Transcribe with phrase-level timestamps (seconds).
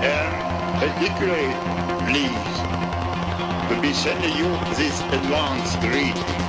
[0.00, 1.52] And particularly
[2.06, 2.58] pleased
[3.68, 6.47] to be sending you this advanced greeting.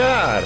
[0.00, 0.42] Sådär.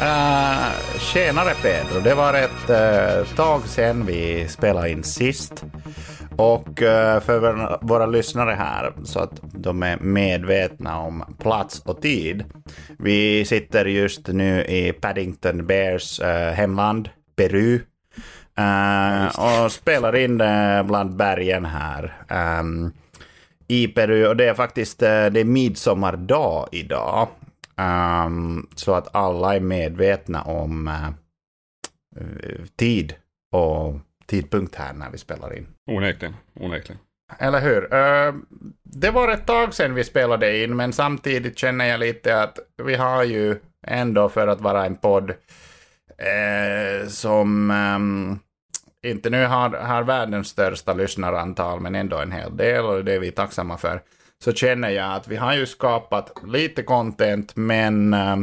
[0.00, 2.00] Uh, tjenare Pedro.
[2.00, 5.64] Det var ett uh, tag sedan vi spelade in sist.
[6.36, 12.44] Och uh, för våra, lyssnare här, så att de är medvetna om plats och tid.
[12.98, 17.80] Vi sitter just nu i Paddington Bears uh, hemland, Peru.
[19.38, 20.36] Och spelar in
[20.86, 22.22] bland bergen här.
[22.60, 22.92] Um,
[23.68, 27.28] i Peru och det är faktiskt det är midsommardag idag.
[27.80, 33.14] Um, så att alla är medvetna om uh, tid
[33.52, 33.94] och
[34.26, 35.66] tidpunkt här när vi spelar in.
[35.90, 36.98] Onekligen, onekligen.
[37.38, 37.82] Eller hur?
[37.82, 38.34] Uh,
[38.82, 42.94] det var ett tag sedan vi spelade in, men samtidigt känner jag lite att vi
[42.94, 43.56] har ju
[43.86, 48.38] ändå för att vara en podd uh, som um,
[49.06, 53.20] inte nu har, har världens största lyssnarantal, men ändå en hel del och det är
[53.20, 54.00] vi tacksamma för
[54.44, 58.36] så känner jag att vi har ju skapat lite content, men äh,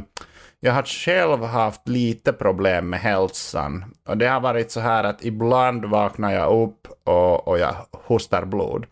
[0.59, 3.86] jag har själv haft lite problem med hälsan.
[4.08, 8.45] Och det har varit så här att ibland vaknar jag upp och, och jag hostar
[8.45, 8.86] blod.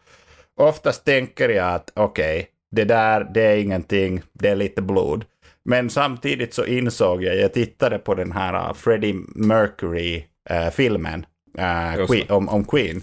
[0.58, 5.26] Oftast tänker jag att okej, okay, det där, det är ingenting, det är lite blod.
[5.66, 11.26] Men samtidigt så insåg jag, jag tittade på den här Freddie Mercury-filmen
[11.58, 13.02] äh, äh, om, om Queen.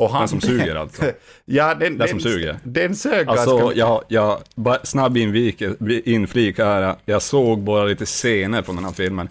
[0.00, 1.02] Och han, den som suger alltså?
[1.44, 2.58] ja, den, den, den som suger.
[2.64, 3.78] Den sög alltså, ganska...
[3.78, 5.62] jag, jag, snabb invik,
[6.04, 6.96] inflik här.
[7.04, 9.28] Jag såg bara lite scener från den här filmen.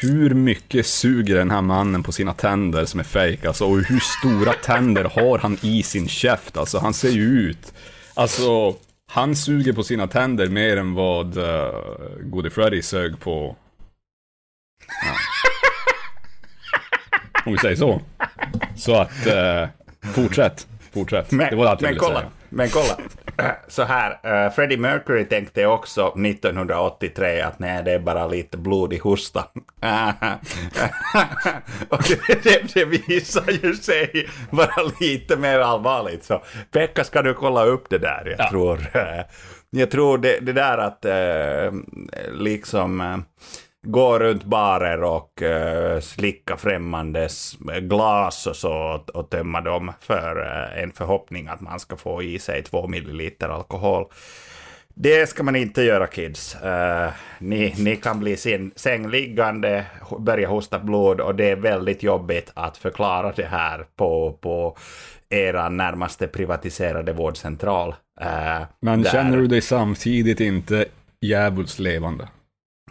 [0.00, 3.64] Hur mycket suger den här mannen på sina tänder som är fake alltså?
[3.64, 6.56] Och hur stora tänder har han i sin käft?
[6.56, 7.72] Alltså, han ser ju ut...
[8.14, 8.74] Alltså,
[9.06, 11.44] han suger på sina tänder mer än vad uh,
[12.22, 13.56] Gode Freddy sög på...
[15.02, 15.25] Ja.
[17.46, 18.00] Om vi säger så.
[18.76, 19.68] Så att, eh,
[20.14, 20.66] fortsätt.
[20.94, 21.30] Fortsätt.
[21.30, 22.30] Men, det var allt jag ville kolla, säga.
[22.48, 22.98] Men kolla.
[23.68, 28.98] Så här, uh, Freddie Mercury tänkte också 1983 att nej, det är bara lite blodig
[28.98, 29.40] hosta.
[31.88, 36.24] och det, det, det visar ju sig vara lite mer allvarligt.
[36.24, 36.42] Så
[36.72, 38.34] Pekka, ska du kolla upp det där?
[38.38, 38.50] Jag Ja.
[38.50, 39.22] tror, uh,
[39.70, 41.80] jag tror det, det där att uh,
[42.32, 43.22] liksom
[43.86, 50.38] gå runt barer och uh, slicka främmandes glas och så och, och tömma dem för
[50.38, 54.04] uh, en förhoppning att man ska få i sig två milliliter alkohol.
[54.94, 56.56] Det ska man inte göra kids.
[56.64, 57.08] Uh,
[57.38, 59.84] ni, ni kan bli sin, sängliggande,
[60.18, 64.76] börja hosta blod och det är väldigt jobbigt att förklara det här på, på
[65.28, 67.94] era närmaste privatiserade vårdcentral.
[68.80, 70.84] Men där- känner du dig samtidigt inte
[71.20, 72.28] djävulskt levande?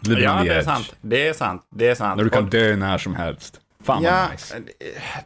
[0.02, 0.64] Living Ja, det är edge.
[0.64, 0.94] sant.
[1.00, 1.62] Det är sant.
[1.70, 2.16] Det är sant.
[2.16, 3.60] När du kan Och- dö när som helst.
[3.84, 4.62] Fan Ja, vad nice.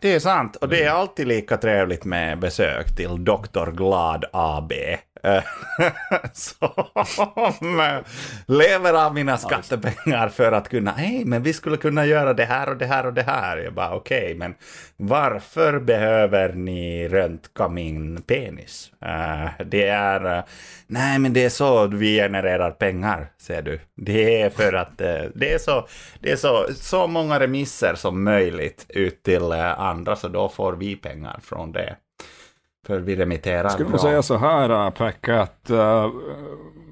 [0.01, 0.57] det är sant.
[0.57, 3.71] Och det är alltid lika trevligt med besök till Dr.
[3.71, 4.73] Glad AB.
[5.23, 5.43] Eh,
[6.33, 7.99] Som eh,
[8.47, 12.69] lever av mina skattepengar för att kunna, hej, men vi skulle kunna göra det här
[12.69, 13.57] och det här och det här.
[13.57, 14.55] Jag bara, okej, men
[14.97, 18.93] varför behöver ni röntga min penis?
[19.01, 20.45] Eh, det är,
[20.87, 23.81] nej, men det är så vi genererar pengar, ser du.
[23.97, 24.99] Det är för att
[25.35, 25.87] det är så,
[26.21, 30.97] det är så, så många remisser som möjligt ut till andra, så då får vi
[30.97, 31.97] pengar från det.
[32.87, 33.99] För vi remitterar Jag skulle bra.
[33.99, 36.11] säga så här, äh, Pekka, att äh,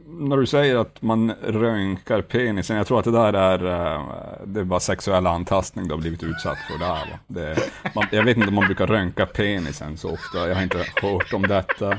[0.07, 3.65] när du säger att man röntgar penisen, jag tror att det där är,
[3.95, 4.03] äh,
[4.45, 7.19] det är bara sexuell antastning du har blivit utsatt för där.
[7.27, 7.57] Det,
[7.95, 11.33] man, jag vet inte om man brukar röntga penisen så ofta, jag har inte hört
[11.33, 11.91] om detta.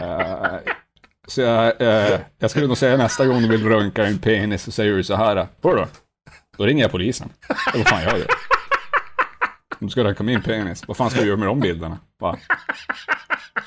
[0.00, 0.56] Äh,
[1.28, 1.72] så jag,
[2.38, 5.14] jag skulle nog säga nästa gång du vill röntga en penis så säger du så
[5.16, 5.86] här, Hörru,
[6.58, 7.28] då ringer jag polisen.
[7.72, 8.18] Det vad fan jag
[9.80, 9.86] gör.
[9.86, 11.98] Du ska röntga min penis, vad fan ska du göra med de bilderna?
[12.20, 12.38] Va?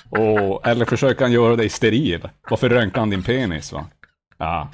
[0.09, 2.29] Och, eller försöker han göra dig steril?
[2.49, 3.71] Varför röntgar han din penis?
[3.71, 3.85] Va?
[4.39, 4.69] Ja.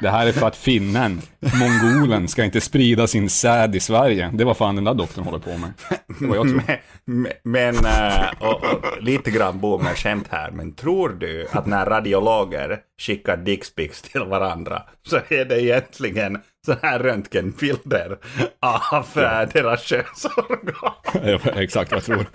[0.00, 4.30] Det här är för att finnen, mongolen, ska inte sprida sin säd i Sverige.
[4.34, 5.72] Det var fan den där doktorn håller på med.
[6.20, 6.62] Det var jag tror.
[7.06, 12.78] Men, men äh, och, och, lite grann boomerskämt här, men tror du att när radiologer
[13.00, 18.18] skickar dickpics till varandra så är det egentligen så här röntgenbilder
[18.60, 19.46] av ja.
[19.52, 20.92] deras könsorgan?
[21.12, 22.26] Ja, exakt vad jag tror.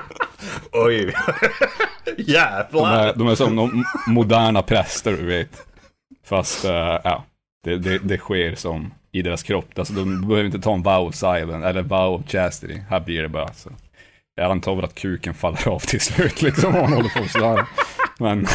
[0.72, 1.14] Oj,
[2.18, 2.66] jävlar.
[2.72, 5.66] De är, de är som de moderna präster, du vet.
[6.24, 6.70] Fast, uh,
[7.04, 7.24] ja,
[7.64, 9.78] det, det, det, sker som i deras kropp.
[9.78, 12.80] Alltså, de behöver inte ta en vow of silence, eller vow of chastity.
[12.90, 13.68] Här blir det bara alltså.
[13.68, 13.74] så.
[14.36, 17.66] Jag antar väl att kuken faller av till slut, liksom, om man håller på sådär.
[18.18, 18.46] Men,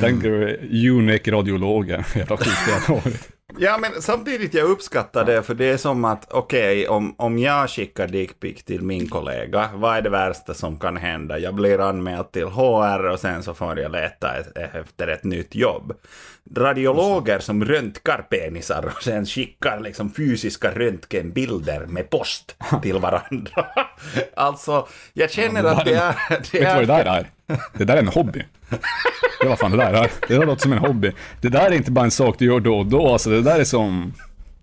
[0.00, 3.28] tänker du, unik radiologen, jävla skit
[3.58, 7.38] Ja, men samtidigt jag uppskattar det, för det är som att okej, okay, om, om
[7.38, 11.38] jag skickar dickpic till min kollega, vad är det värsta som kan hända?
[11.38, 15.54] Jag blir anmäld till HR och sen så får jag leta ett, efter ett nytt
[15.54, 15.92] jobb.
[16.56, 23.66] Radiologer som röntgar penisar och sen skickar liksom fysiska röntgenbilder med post till varandra.
[24.36, 26.14] alltså, jag känner att det är...
[26.28, 27.30] Det vet du vad det där är?
[27.72, 28.44] Det där är en hobby.
[29.40, 30.10] Det var fan det där.
[30.28, 31.12] Det där låter som en hobby.
[31.40, 33.60] Det där är inte bara en sak du gör då och då, alltså det där
[33.60, 34.12] är som...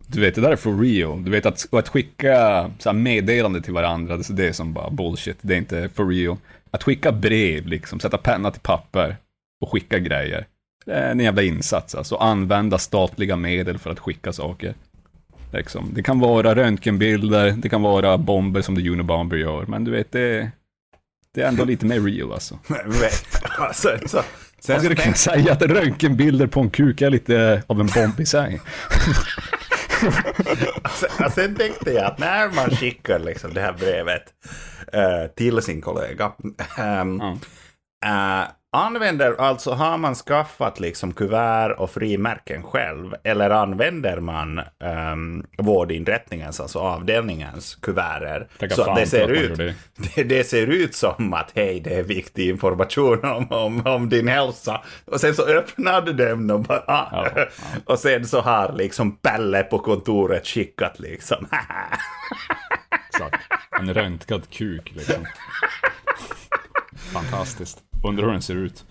[0.07, 1.23] Du vet, det där är for real.
[1.23, 5.37] Du vet, att, att skicka så meddelande till varandra, det är som bara bullshit.
[5.41, 6.37] Det är inte for real.
[6.71, 9.17] Att skicka brev, liksom, sätta penna till papper
[9.61, 10.45] och skicka grejer.
[10.85, 12.15] Det är en jävla insats, alltså.
[12.15, 14.73] Använda statliga medel för att skicka saker.
[15.53, 15.91] Liksom.
[15.93, 20.11] Det kan vara röntgenbilder, det kan vara bomber som The Unibomber gör, men du vet,
[20.11, 20.51] det,
[21.33, 22.59] det är ändå lite mer real alltså.
[23.57, 24.23] alltså så,
[24.59, 28.25] sen skulle kunna säga att röntgenbilder på en kuk är lite av en bomb i
[28.25, 28.61] sig.
[30.89, 34.23] sen, sen tänkte jag att när man skickar liksom det här brevet
[34.95, 36.31] uh, till sin kollega,
[36.77, 37.33] um, mm.
[38.05, 44.61] uh, Använder, alltså har man skaffat liksom kuvert och frimärken själv, eller använder man
[45.13, 48.47] um, vårdinrättningens, alltså avdelningens kuverter?
[48.69, 49.57] Så det ser, ut,
[50.15, 54.27] det, det, ser ut som att hej, det är viktig information om, om, om din
[54.27, 54.81] hälsa.
[55.05, 57.07] Och sen så öppnar du dem och bara, ah.
[57.11, 57.45] ja, ja.
[57.85, 61.47] och sen så har liksom Pelle på kontoret skickat liksom.
[63.09, 63.43] Exakt.
[63.79, 65.25] En röntgad kuk liksom.
[67.13, 67.88] Fantastiskt.
[68.03, 68.85] Undrar hur den ser ut.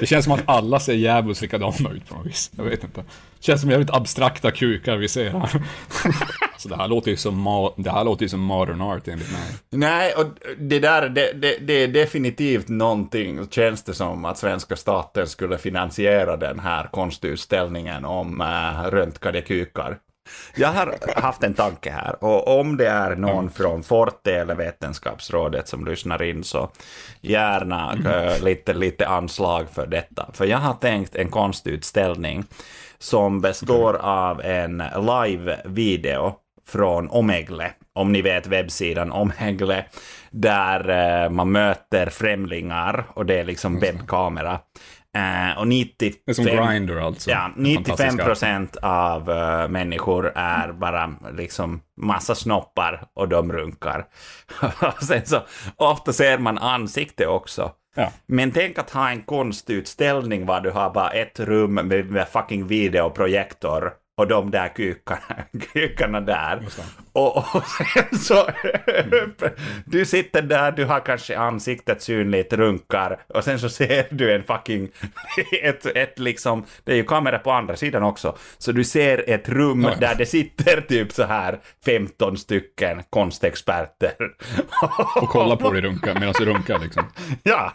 [0.00, 2.50] Det känns som att alla ser jävligt likadana ut på något vis.
[2.56, 3.00] Jag vet inte.
[3.00, 5.62] Det känns som jävligt abstrakta kukar vi ser här.
[6.58, 9.42] Så det här låter ju som, det här låter ju som modern art enligt mig.
[9.70, 10.26] Nej, och
[10.58, 15.58] det där, det, det, det är definitivt någonting, känns det som, att svenska staten skulle
[15.58, 19.98] finansiera den här konstutställningen om äh, röntgade kukar.
[20.56, 25.68] Jag har haft en tanke här och om det är någon från Forte eller Vetenskapsrådet
[25.68, 26.70] som lyssnar in så
[27.20, 28.44] gärna mm.
[28.44, 30.30] lite, lite anslag för detta.
[30.32, 32.44] För jag har tänkt en konstutställning
[32.98, 36.34] som består av en live-video
[36.66, 39.84] från Omegle, om ni vet webbsidan Omegle,
[40.30, 40.88] där
[41.24, 44.58] eh, man möter främlingar och det är liksom webbkamera.
[45.16, 47.30] Uh, och 95, det är som Grindr alltså.
[47.30, 54.06] Ja, 95 procent av uh, människor är bara liksom massa snoppar och de runkar.
[55.00, 55.40] Sen så
[55.76, 57.72] ofta ser man ansikte också.
[57.94, 58.10] Ja.
[58.26, 62.66] Men tänk att ha en konstutställning var du har bara ett rum med, med fucking
[62.66, 64.68] videoprojektor och de där
[65.72, 66.62] kukarna, där.
[67.12, 68.46] Och, och sen så,
[69.84, 74.44] du sitter där, du har kanske ansiktet synligt, runkar och sen så ser du en
[74.44, 74.88] fucking,
[75.62, 79.48] ett, ett liksom, det är ju kamera på andra sidan också, så du ser ett
[79.48, 79.94] rum ja.
[80.00, 84.14] där det sitter typ så här 15 stycken konstexperter.
[85.16, 87.04] Och kollar på dig runka, medan du runkar liksom.
[87.42, 87.72] Ja.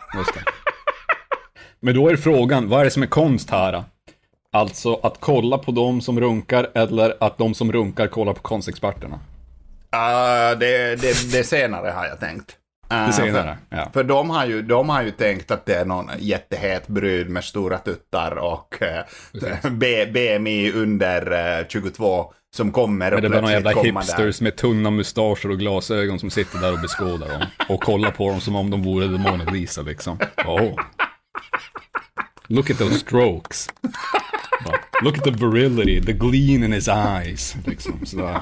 [1.80, 3.84] Men då är frågan, vad är det som är konst här?
[4.52, 9.16] Alltså att kolla på de som runkar eller att de som runkar kollar på konstexperterna?
[9.96, 12.56] Uh, det, det, det senare har jag tänkt.
[12.94, 13.90] Uh, det senare, för, ja.
[13.94, 17.44] För de har, ju, de har ju tänkt att det är någon jättehet brud med
[17.44, 23.54] stora tuttar och uh, BMI under uh, 22 som kommer och Men det är några
[23.54, 24.44] jävla hipsters där.
[24.44, 27.46] med tunna mustascher och glasögon som sitter där och beskådar dem.
[27.70, 30.20] Och kollar på dem som om de vore The Mona Lisa liksom.
[30.46, 30.80] Oh.
[32.48, 33.70] Look at those strokes.
[35.02, 37.56] Look at the virility, the gleam in his eyes.
[37.66, 38.42] Liksom, så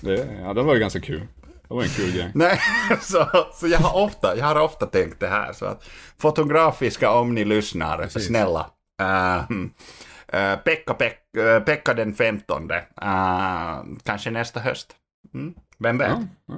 [0.00, 1.26] det, ja, det var ju ganska kul.
[1.68, 2.30] Det var en kul grej.
[2.34, 2.60] Nej,
[3.00, 5.52] så, så jag, har ofta, jag har ofta tänkt det här.
[5.52, 5.84] Så att
[6.18, 8.26] fotografiska, om ni lyssnar, Precis.
[8.26, 8.70] snälla.
[9.02, 12.70] Uh, uh, Pekka, Pek, uh, Pekka den 15.
[12.70, 12.78] Uh,
[14.02, 14.96] kanske nästa höst.
[15.34, 16.08] Mm, vem vet?
[16.08, 16.54] Ja, ja.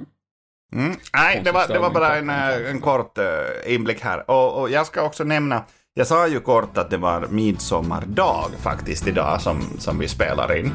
[0.73, 0.95] Mm.
[1.13, 3.17] Nej, det var, det var bara en, eh, en kort
[3.65, 4.29] inblick här.
[4.31, 5.63] Och, och, jag ska också nämna,
[5.97, 10.71] jag sa ju kort att det var midsommardag faktiskt idag som, som vi spelar in.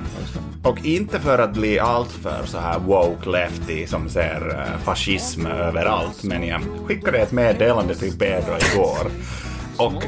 [0.62, 6.23] Och inte för att bli alltför så här woke lefty som ser uh, fascism överallt,
[6.23, 9.11] men jag skickade ett meddelande till Pedro igår.
[9.76, 10.02] Och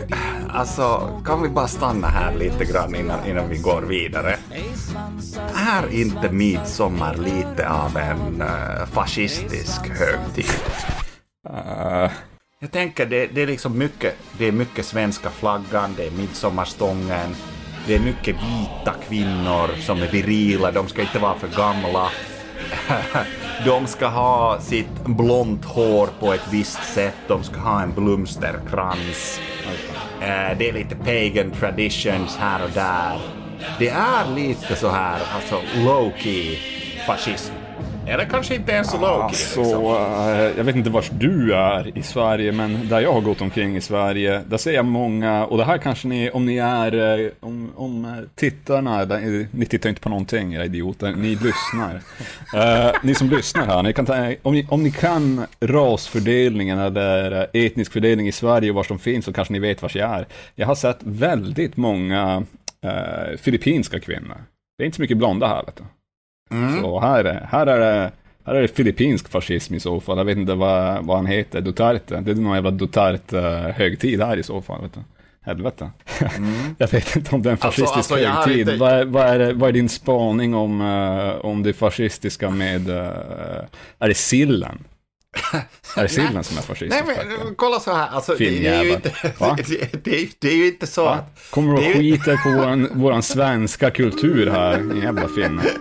[0.48, 4.36] alltså, kan vi bara stanna här lite grann innan, innan vi går vidare?
[5.54, 10.60] Är inte midsommar lite av en uh, fascistisk högtid?
[11.50, 12.10] Uh.
[12.58, 17.36] Jag tänker det, det är liksom mycket, det är mycket svenska flaggan, det är midsommarstången,
[17.86, 22.10] det är mycket vita kvinnor som är virila, de ska inte vara för gamla.
[23.64, 29.40] De ska ha sitt blont hår på ett visst sätt, de ska ha en blomsterkrans.
[30.20, 33.20] Eh, det är lite pagan traditions här och där.
[33.78, 36.56] Det är lite så här, alltså low-key
[37.06, 37.63] fascism.
[38.06, 39.22] Eller kanske inte ens så low-key.
[39.22, 39.84] Alltså, liksom.
[39.84, 43.76] uh, jag vet inte vars du är i Sverige, men där jag har gått omkring
[43.76, 47.30] i Sverige, där ser jag många, och det här kanske ni, om ni är, uh,
[47.40, 51.94] om, om tittarna, där, ni tittar inte på någonting, era idioter, ni lyssnar.
[52.54, 57.46] Uh, ni som lyssnar här, ni kan ta, om, ni, om ni kan rasfördelningen eller
[57.52, 60.26] etnisk fördelning i Sverige och var de finns, så kanske ni vet vars jag är.
[60.54, 62.44] Jag har sett väldigt många
[63.38, 64.36] filippinska kvinnor.
[64.78, 65.84] Det är inte så mycket blonda här, vet du.
[66.50, 66.82] Mm.
[66.82, 68.12] Så här, här är det
[68.46, 70.18] här är det filippinsk fascism i så fall.
[70.18, 72.20] Jag vet inte vad, vad han heter, Duterte.
[72.20, 74.82] Det är någon jävla Duterte-högtid här i så fall.
[74.82, 75.00] Vet du.
[75.40, 75.90] Helvete.
[76.36, 76.54] Mm.
[76.78, 78.58] jag vet inte om det är en alltså, fascistisk alltså, alltså, högtid.
[78.58, 78.76] Inte...
[78.76, 82.96] Vad, är, vad, är, vad är din spaning om, uh, om det fascistiska med, uh,
[83.98, 84.84] är det sillen?
[85.96, 87.04] Är det sillen som är fascistisk?
[87.06, 89.08] Nej men kolla så här, alltså, det, är ju inte,
[89.56, 91.14] det, det, det, är ju inte så Va?
[91.14, 91.50] att...
[91.50, 95.62] Kommer du och skiter på våran, våran svenska kultur här, jävla finne.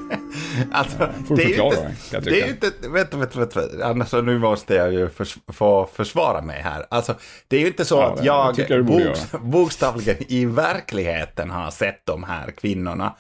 [0.72, 4.14] Alltså, Får det är ju inte, dig, det är ju inte, vänta, vänta, vänta, annars
[4.14, 6.86] nu måste jag ju förs, få försvara mig här.
[6.90, 7.16] Alltså,
[7.48, 12.06] det är ju inte så ja, att jag, jag bokst, bokstavligen i verkligheten har sett
[12.06, 13.16] de här kvinnorna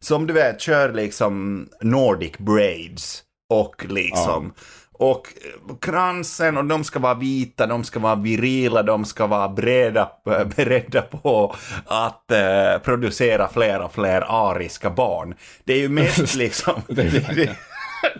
[0.00, 4.62] som du vet kör liksom Nordic braids och liksom ja
[4.98, 5.26] och
[5.80, 10.10] kransen och de ska vara vita, de ska vara virila, de ska vara beredda,
[10.56, 11.54] beredda på
[11.86, 15.34] att uh, producera fler och fler ariska barn.
[15.64, 16.82] Det är ju mest liksom...
[16.88, 17.56] det,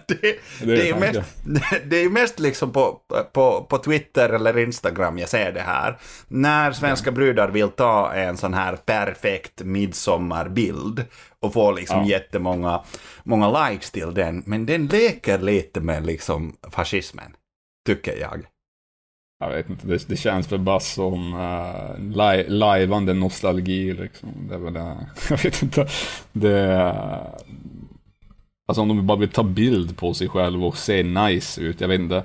[0.09, 0.21] det,
[0.61, 1.21] det, det, är mest,
[1.85, 3.01] det är mest liksom på,
[3.33, 5.99] på, på Twitter eller Instagram jag ser det här.
[6.29, 11.05] När svenska brudar vill ta en sån här perfekt midsommarbild
[11.41, 12.07] och få liksom ja.
[12.07, 12.85] jättemånga
[13.23, 14.43] många likes till den.
[14.47, 17.37] Men den leker lite med liksom fascismen,
[17.87, 18.47] tycker jag.
[19.41, 24.29] Jag vet inte, det, det känns väl bara som uh, li lajvande nostalgi liksom.
[24.49, 24.97] Det är väl det.
[25.31, 25.89] Jag vet inte.
[26.33, 27.27] Det, uh,
[28.67, 31.89] Alltså om de bara vill ta bild på sig själv och se nice ut, jag
[31.89, 32.25] vet inte.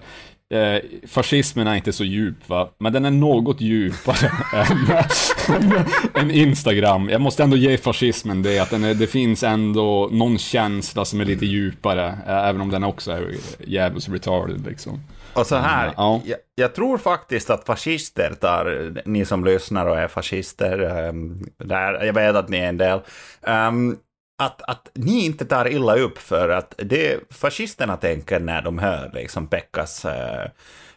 [0.54, 7.10] Eh, fascismen är inte så djup va, men den är något djupare än, än, Instagram.
[7.10, 11.26] Jag måste ändå ge fascismen det, att är, det finns ändå någon känsla som är
[11.26, 15.04] lite djupare, eh, även om den också är jävligt retarded liksom.
[15.34, 16.22] Och så här, mm, ja.
[16.26, 22.06] jag, jag, tror faktiskt att fascister tar, ni som lyssnar och är fascister, um, där,
[22.06, 23.00] jag vet att ni är en del,
[23.42, 23.98] um,
[24.40, 29.12] att, att ni inte tar illa upp för att det fascisterna tänker när de hör
[29.14, 30.50] liksom Pekkas, eh,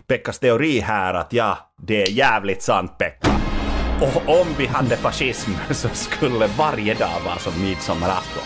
[0.07, 3.29] Pekkas teori här att ja, det är jävligt sant Pekka.
[4.01, 8.43] Och om vi hade fascism så skulle varje dag vara som midsommarafton.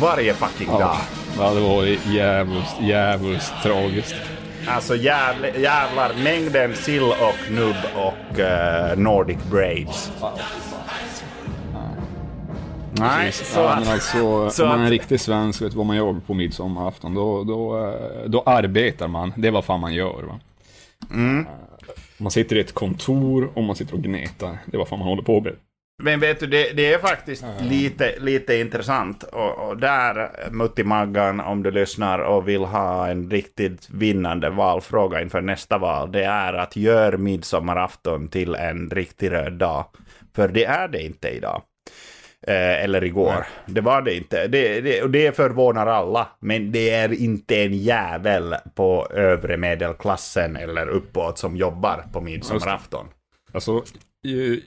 [0.00, 0.96] varje fucking ja, dag.
[1.38, 4.16] Ja, det var jävligt, jävligt tragiskt.
[4.66, 10.12] Alltså jävla, jävlar, mängden sill och nubb och uh, Nordic braids.
[12.98, 15.96] Nej, så ja, att, alltså, så om man är en riktig svensk vet vad man
[15.96, 19.32] gör på midsommarafton, då, då, eh, då arbetar man.
[19.36, 20.22] Det är vad fan man gör.
[20.22, 20.40] Va?
[21.10, 21.40] Mm.
[21.40, 21.46] Eh,
[22.18, 24.58] man sitter i ett kontor och man sitter och gnetar.
[24.66, 25.54] Det är vad fan man håller på med.
[26.02, 27.68] Men vet du, det, det är faktiskt mm.
[27.68, 29.22] lite, lite intressant.
[29.22, 35.22] Och, och där, Mutti Maggan, om du lyssnar och vill ha en riktigt vinnande valfråga
[35.22, 39.84] inför nästa val, det är att gör midsommarafton till en riktig röd dag.
[40.34, 41.62] För det är det inte idag.
[42.46, 43.32] Eh, eller igår.
[43.32, 43.44] Nej.
[43.66, 44.46] Det var det inte.
[44.46, 46.28] Det, det, och det förvånar alla.
[46.40, 53.06] Men det är inte en jävel på övre medelklassen eller uppåt som jobbar på midsommarafton.
[53.52, 53.82] Alltså,
[54.20, 54.58] jag,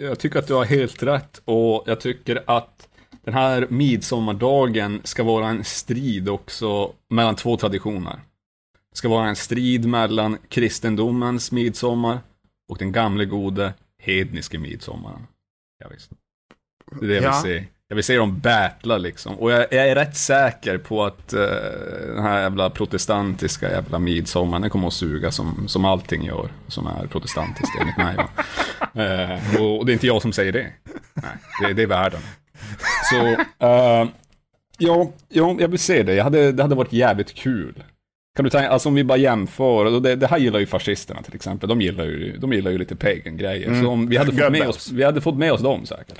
[0.00, 2.88] jag tycker att du har helt rätt och jag tycker att
[3.24, 8.20] den här midsommardagen ska vara en strid också mellan två traditioner.
[8.90, 12.18] Det ska vara en strid mellan kristendomens midsommar
[12.68, 15.26] och den gamle gode hedniske midsommaren.
[15.78, 16.10] Ja, visst.
[17.00, 17.64] Det är det jag vill se.
[17.90, 19.34] Jag vill se dem battla liksom.
[19.34, 21.40] Och jag, jag är rätt säker på att uh,
[22.14, 26.86] den här jävla protestantiska jävla midsommaren, den kommer att suga som, som allting gör som
[26.86, 28.16] är protestantiskt enligt mig.
[28.16, 30.72] Uh, och, och, det är inte jag som säger det.
[31.14, 32.20] Nej, det, det är världen.
[33.10, 33.16] Så,
[33.66, 34.10] uh,
[34.78, 36.14] ja, ja, jag vill se det.
[36.14, 37.84] Jag hade, det hade varit jävligt kul.
[38.36, 41.34] Kan du tänka, alltså om vi bara jämför, det, det här gillar ju fascisterna till
[41.34, 43.68] exempel, de gillar ju, de gillar ju lite pagan-grejer.
[43.68, 43.82] Mm.
[43.82, 46.18] Så om vi hade, fått med oss, vi hade fått med oss dem säkert.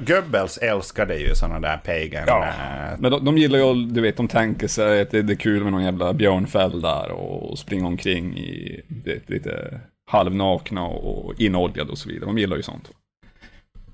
[0.00, 2.24] Goebbels älskade ju sådana där pagan...
[2.26, 2.98] Ja, äh...
[2.98, 5.62] men de, de, gillar ju, du vet, de tänker sig att det, det är kul
[5.62, 11.98] med någon jävla björnfäll där och springa omkring i det, lite halvnakna och inoljade och
[11.98, 12.26] så vidare.
[12.26, 12.90] De gillar ju sånt.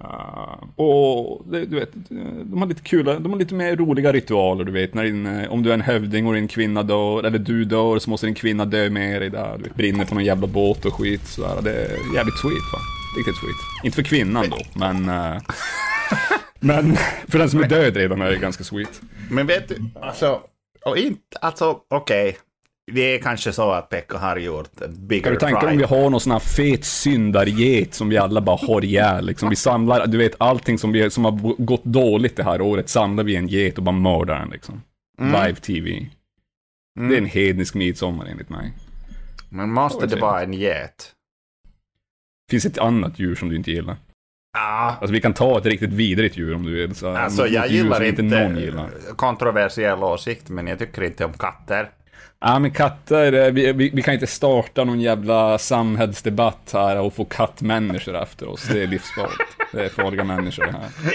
[0.00, 1.90] Uh, och det, du vet,
[2.44, 4.94] de har lite kul, de har lite mer roliga ritualer, du vet.
[4.94, 8.10] När din, om du är en hövding och din kvinna dör, eller du dör, så
[8.10, 9.54] måste din kvinna dö med dig där.
[9.56, 11.62] Du vet, brinner på någon jävla båt och skit sådär.
[11.62, 13.03] Det är jävligt sweet va.
[13.16, 13.56] Riktigt sweet.
[13.84, 15.08] Inte för kvinnan då, men...
[15.08, 15.42] Uh,
[16.60, 16.96] men
[17.28, 19.00] för den som är död redan är det ganska sweet.
[19.30, 20.40] Men vet du, alltså,
[20.84, 22.28] och inte, alltså okej.
[22.28, 22.40] Okay.
[22.92, 25.84] Det är kanske så att Pekka har gjort en bigger Kan du tänka om vi
[25.84, 29.26] har någon sån här fet syndarget som vi alla bara har ihjäl?
[29.26, 32.88] Liksom, vi samlar, du vet allting som, vi, som har gått dåligt det här året
[32.88, 34.82] samlar vi i en get och bara mördar den liksom.
[35.20, 35.32] Mm.
[35.32, 36.06] Live-TV.
[36.98, 37.10] Mm.
[37.10, 38.72] Det är en hednisk midsommar enligt mig.
[39.48, 41.12] Men måste det vara en get?
[42.50, 43.96] Finns ett annat djur som du inte gillar?
[44.54, 44.96] Ja.
[45.00, 46.94] Alltså vi kan ta ett riktigt vidrigt djur om du vill.
[46.94, 48.90] Så, alltså jag gillar inte, inte gillar.
[49.16, 51.90] kontroversiell åsikt, men jag tycker inte om katter.
[52.40, 57.14] Ja men katter, eh, vi, vi, vi, kan inte starta någon jävla samhällsdebatt här och
[57.14, 58.68] få kattmänniskor efter oss.
[58.72, 59.56] Det är livsfarligt.
[59.72, 61.14] Det är farliga människor det här.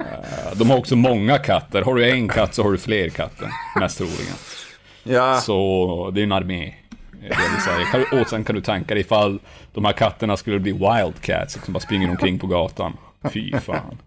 [0.00, 1.82] Eh, de har också många katter.
[1.82, 3.48] Har du en katt så har du fler katter.
[3.80, 4.34] Mest troligen.
[5.02, 5.36] Ja.
[5.40, 6.74] Så det är en armé.
[8.12, 9.38] Och sen kan du tänka dig ifall
[9.72, 12.96] de här katterna skulle bli wildcats som bara springer omkring på gatan.
[13.32, 13.98] Fy fan.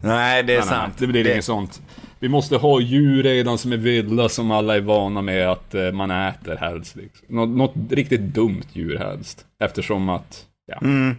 [0.00, 0.94] Nej, nej det är nej, sant.
[0.98, 1.32] Nej, det blir det...
[1.32, 1.82] inget sånt.
[2.18, 5.92] Vi måste ha djur redan som är vilda som alla är vana med att eh,
[5.92, 6.96] man äter helst.
[6.96, 7.26] Liksom.
[7.28, 9.46] Något, något riktigt dumt djur helst.
[9.60, 10.78] Eftersom att, ja.
[10.82, 11.16] Mm.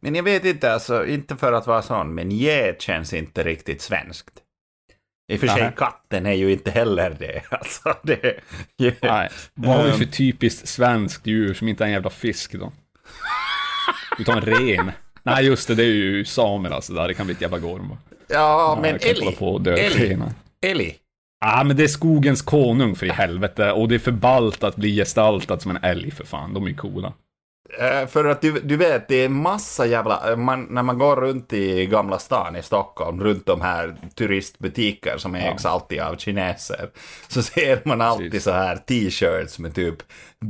[0.00, 3.80] Men jag vet inte, alltså, inte för att vara sån, men get känns inte riktigt
[3.82, 4.30] svenskt.
[5.30, 7.42] I och för sig, katten är ju inte heller det.
[7.50, 8.40] Alltså, det
[8.78, 9.28] ju, Nej.
[9.54, 12.72] Vad har vi för typiskt svenskt djur som inte är en jävla fisk då?
[14.26, 14.92] Tar en ren.
[15.22, 16.92] Nej, just det, det är ju samer alltså.
[16.92, 17.08] Där.
[17.08, 17.96] Det kan bli ett jävla gorm.
[18.28, 19.36] Ja, men Ellie.
[19.78, 20.18] Ellie.
[20.66, 20.94] Ellie.
[21.40, 23.72] Ja, men det är skogens konung för i helvete.
[23.72, 26.54] Och det är för ballt att bli gestaltad som en älg för fan.
[26.54, 27.12] De är ju coola.
[27.78, 30.36] Uh, för att du, du vet, det är massa jävla...
[30.36, 35.34] Man, när man går runt i Gamla stan i Stockholm, runt de här turistbutiker som
[35.34, 35.70] ägs ja.
[35.70, 36.90] alltid av kineser,
[37.28, 38.44] så ser man alltid Precis.
[38.44, 39.96] så här t-shirts med typ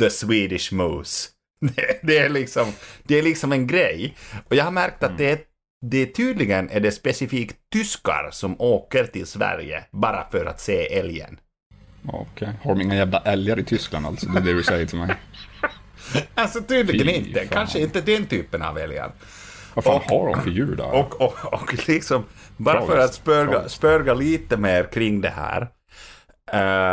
[0.01, 1.29] The Swedish Moose.
[1.77, 4.17] Det, det, är liksom, det är liksom en grej.
[4.49, 5.17] Och jag har märkt att mm.
[5.19, 5.39] det är
[5.87, 11.39] det tydligen är det specifikt tyskar som åker till Sverige bara för att se älgen.
[12.07, 12.49] Okej, okay.
[12.63, 14.29] har de inga jävla älgar i Tyskland alltså?
[14.29, 15.17] Det är det du säger till mig.
[16.35, 17.41] alltså tydligen Fy inte.
[17.41, 17.49] Fan.
[17.49, 19.13] Kanske inte den typen av älgar.
[19.75, 20.93] Vad fan och, har de för djur där?
[20.93, 22.25] Och, och, och liksom,
[22.57, 25.69] bara för att spörga, spörga lite mer kring det här.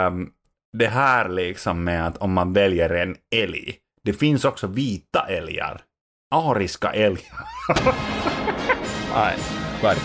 [0.08, 0.30] Um,
[0.78, 3.76] det här liksom med att om man väljer en älg.
[4.04, 5.82] Det finns också vita älgar.
[6.36, 7.48] Ariska älgar.
[9.14, 9.38] Nej,
[9.82, 9.98] skärp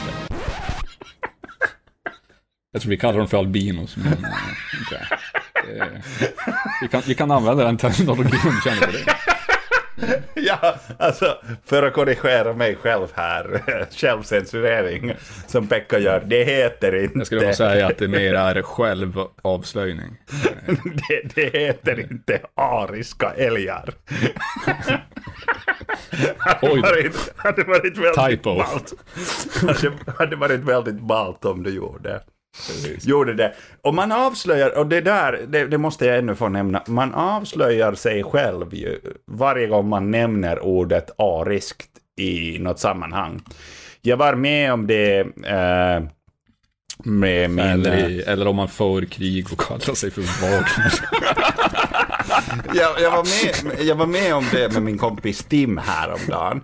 [2.73, 5.19] Jag tror vi kallar dem för albinos, men okay.
[6.83, 9.17] Vi, kan, vi kan använda den terminologin du känner för det.
[10.35, 15.13] ja, alltså för att korrigera mig själv här, självcensurering
[15.47, 17.19] som Pekka gör, det heter inte...
[17.19, 20.19] Jag skulle nog säga att det mer är självavslöjning.
[21.09, 23.95] det, det heter inte ariska älgar.
[26.39, 28.57] hade, varit, hade varit väldigt Typo.
[28.57, 28.93] ballt.
[29.67, 32.21] hade, hade varit väldigt ballt om du gjorde.
[32.57, 33.07] Precis.
[33.07, 33.55] Gjorde det.
[33.83, 37.95] Och man avslöjar, och det där, det, det, måste jag ännu få nämna, man avslöjar
[37.95, 43.41] sig själv ju varje gång man nämner ordet ariskt i något sammanhang.
[44.01, 46.03] Jag var med om det eh,
[47.05, 47.59] med min...
[47.59, 50.93] Eller, i, eller om man för krig och kallar sig för Wagner.
[52.81, 56.63] jag, jag, var med, jag var med om det med min kompis Tim häromdagen.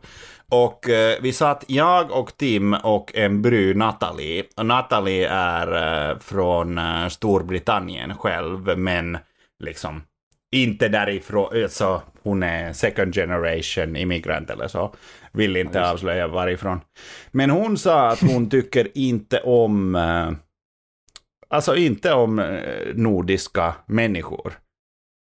[0.52, 4.44] Och eh, vi satt jag och Tim och en bry Natalie.
[4.56, 9.18] Och Natalie är eh, från eh, Storbritannien själv, men
[9.64, 10.02] liksom
[10.52, 14.94] inte därifrån, alltså hon är second generation immigrant eller så.
[15.32, 16.80] Vill inte ja, avslöja varifrån.
[17.30, 20.30] Men hon sa att hon tycker inte om, eh,
[21.48, 24.58] alltså inte om eh, nordiska människor.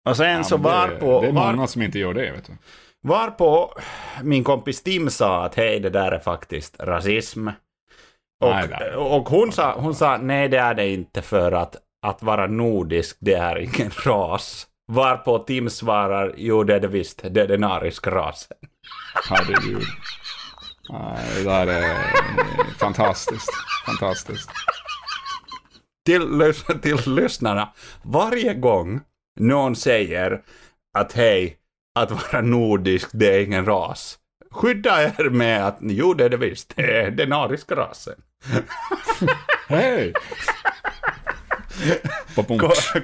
[0.09, 1.21] Och sen ja, så var det, på...
[1.21, 2.53] Det är många var, som inte gör det, vet du.
[3.07, 3.75] Varpå
[4.23, 7.49] min kompis Tim sa att hej, det där är faktiskt rasism.
[8.41, 12.47] Och, och hon, sa, hon sa nej det är det inte för att, att vara
[12.47, 14.67] nordisk det är ingen ras.
[14.93, 18.57] Varpå Tim svarar jo det är det visst, det är den ariska rasen.
[19.31, 19.83] Herregud.
[21.37, 21.97] Det där är
[22.79, 23.51] fantastiskt.
[23.87, 24.51] Fantastiskt.
[26.07, 29.01] Till, till lyssnarna, varje gång
[29.41, 30.43] någon säger
[30.99, 31.59] att hej,
[31.97, 34.19] att vara nordisk det är ingen ras.
[34.51, 38.15] Skydda er med att jo det är det visst, det är den ariska rasen.
[39.69, 40.13] Hej!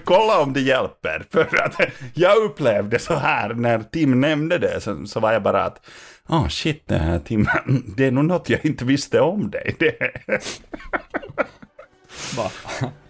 [0.05, 1.27] Kolla om det hjälper.
[1.31, 1.81] För att
[2.15, 5.87] jag upplevde så här när Tim nämnde det så, så var jag bara att
[6.29, 7.49] oh shit det här, Tim,
[7.97, 9.77] det är nog något jag inte visste om dig.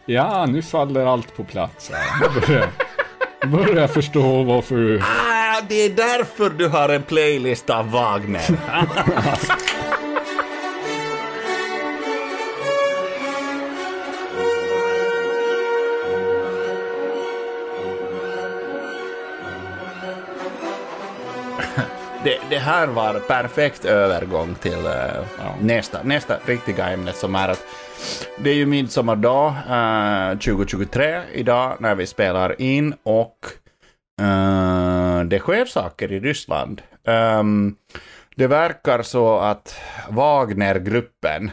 [0.07, 2.29] Ja, nu faller allt på plats här.
[2.29, 2.69] Nu börjar,
[3.47, 5.03] börjar jag förstå varför du
[5.53, 8.43] ah, det är därför du har en playlist av Wagner.
[22.25, 25.25] Det, det här var perfekt övergång till eh,
[25.61, 27.65] nästa, nästa riktiga ämne som är att
[28.39, 33.37] det är ju midsommardag eh, uh, 2023 idag när vi spelar in och
[34.23, 36.83] Eh, det sker saker i Ryssland.
[37.05, 37.77] Um,
[38.37, 39.77] det verkar så att
[40.09, 41.51] Wagnergruppen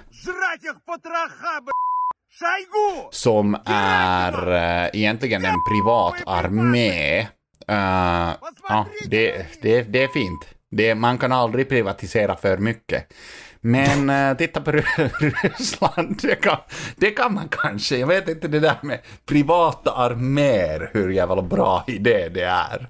[3.12, 7.22] som är uh, egentligen en privat armé.
[7.22, 8.36] Uh,
[8.70, 10.48] ja, det, det, det är fint.
[10.72, 13.14] Det, man kan aldrig privatisera för mycket.
[13.62, 15.10] Men eh, titta på Ry-
[15.44, 16.58] Ryssland, det kan,
[16.96, 17.98] det kan man kanske.
[17.98, 22.90] Jag vet inte det där med privata arméer, hur jävla bra idé det är.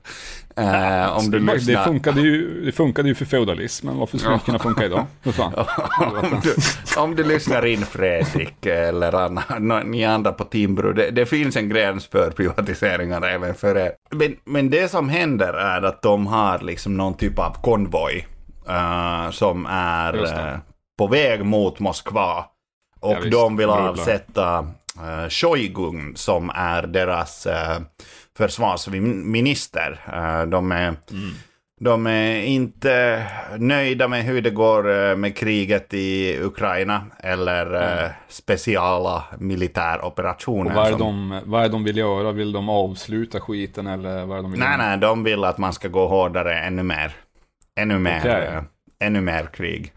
[0.56, 1.86] Eh, om du det, lyssnar...
[1.86, 5.06] funkade ju, det funkade ju för feudalismen, varför skulle det inte kunna funka idag?
[5.24, 6.56] Om, du,
[7.02, 11.70] om du lyssnar in Fredrik eller Anna, ni andra på Timbro, det, det finns en
[11.70, 13.92] gräns för privatiseringar även för er.
[14.12, 18.28] Men, men det som händer är att de har liksom någon typ av konvoj
[18.70, 20.58] eh, som är eh,
[20.98, 22.46] på väg mot Moskva.
[23.00, 27.80] Och Ja, de vill avsätta uh, Shoigun som är deras uh,
[28.38, 30.00] försvarsminister.
[30.14, 31.32] Eh, de är Mm.
[31.82, 33.26] de är inte
[33.58, 40.70] nöjda med hur det går med kriget i Ukraina eller eh, speciala militäroperationer.
[40.70, 42.32] Och vad är, som- de, vad är de vill göra?
[42.32, 44.88] Vill de avsluta skiten eller vad är de vill Nej, göra?
[44.90, 47.16] nej, de vill att man ska gå hårdare ännu mer.
[47.82, 48.48] Ännu mer, Okej.
[48.48, 48.64] eh,
[49.00, 49.94] ännu mer krig.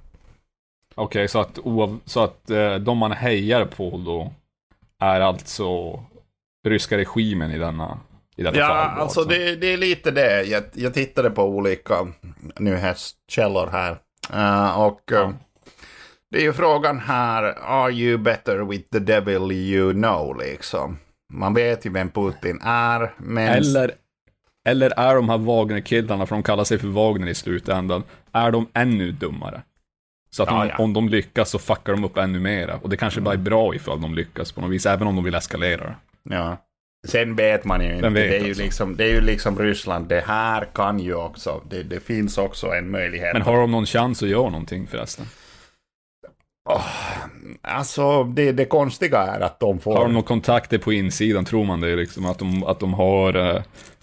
[0.94, 1.58] Okej, så att,
[2.04, 4.32] så att eh, de man hejar på då
[5.00, 6.00] är alltså
[6.68, 7.98] ryska regimen i denna
[8.36, 8.96] i detta Ja, fall?
[8.96, 10.42] då, alltså det, det är lite det.
[10.42, 11.94] Jag, jag tittade på olika
[12.58, 13.98] nyhetskällor här.
[14.32, 15.30] Eh, och eh,
[16.30, 20.98] det är ju frågan här, are you better with the devil you know, liksom.
[21.32, 23.48] Man vet ju vem Putin är, men...
[23.48, 23.90] Eller,
[24.64, 28.66] eller är de här Wagner-killarna, för de kallar sig för Wagner i slutändan, är de
[28.74, 29.62] ännu dummare?
[30.30, 30.76] Så att Ja, de, ja.
[30.78, 32.76] om de lyckas så fuckar de upp ännu mera.
[32.76, 35.24] Och det kanske bara är bra ifall de lyckas på något vis, även om de
[35.24, 35.94] vill eskalera det.
[36.34, 36.56] Ja.
[37.08, 38.08] Sen vet man ju inte.
[38.08, 38.62] Det, är ju alltså.
[38.62, 40.08] liksom, det är ju liksom Ryssland.
[40.08, 41.60] Det här kan ju också.
[41.70, 43.32] Det, det finns också en möjlighet.
[43.32, 45.26] Men har de någon chans att göra någonting förresten?
[47.62, 49.96] Alltså, det, det konstiga är att de får...
[49.96, 53.34] Har de några kontakter på insidan, tror man det liksom att de, att de har
[53.34, 53.62] eh,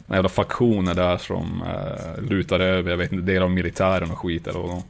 [0.10, 4.18] några jävla faktioner där som eh, lutar över, jag vet inte, delar av militären och
[4.20, 4.82] skit eller vad.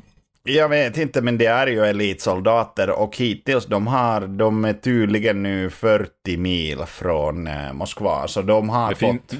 [0.43, 5.43] Jag vet inte, men det är ju elitsoldater och hittills de har, de är tydligen
[5.43, 8.27] nu 40 mil från eh, Moskva.
[8.27, 9.39] Så de har Men, fin, fått...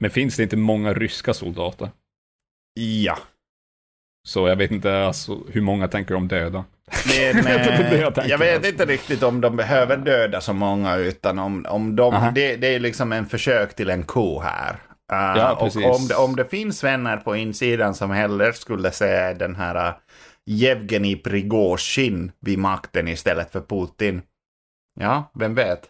[0.00, 1.90] men finns det inte många ryska soldater?
[2.80, 3.18] Ja.
[4.28, 6.64] Så jag vet inte alltså, hur många tänker de döda.
[7.06, 11.66] Men, eh, jag jag vet inte riktigt om de behöver döda så många, utan om,
[11.68, 14.76] om de, det, det är liksom en försök till en ko här.
[15.12, 19.32] Eh, Ja, och om det, om det finns vänner på insidan som hellre skulle se
[19.32, 19.94] den här uh,
[20.46, 24.22] Jevgenij Prigozjin vid makten istället för Putin.
[25.00, 25.80] Ja, vem vet.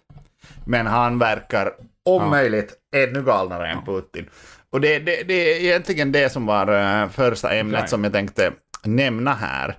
[0.67, 1.67] Men han verkar
[2.05, 2.29] om Ja.
[2.31, 4.29] möjligt ännu galnare än Putin.
[4.71, 7.89] Och det, det, det är egentligen det som var eh, första ämnet Okej.
[7.89, 8.53] som jag tänkte
[8.85, 9.77] nämna här.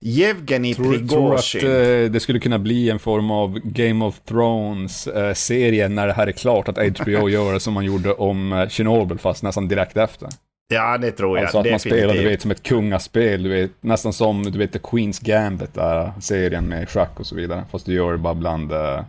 [0.00, 2.04] Jevgenij Tror, tror att Prigozjin.
[2.04, 6.32] eh, det skulle kunna bli en form av Game of Thrones-serie när det här är
[6.32, 10.28] klart, att HBO gör det som man gjorde om eh, Chernobyl, fast nästan direkt efter.
[10.74, 11.42] Ja, det tror jag.
[11.44, 12.32] Alltså att man spelar, du definitivt.
[12.32, 16.68] vet, som ett kungaspel, du vet, nästan som, du vet, The Queen's Gambit, där serien
[16.68, 17.64] med schack och så vidare.
[17.70, 19.00] Fast du gör det bara bland, eh,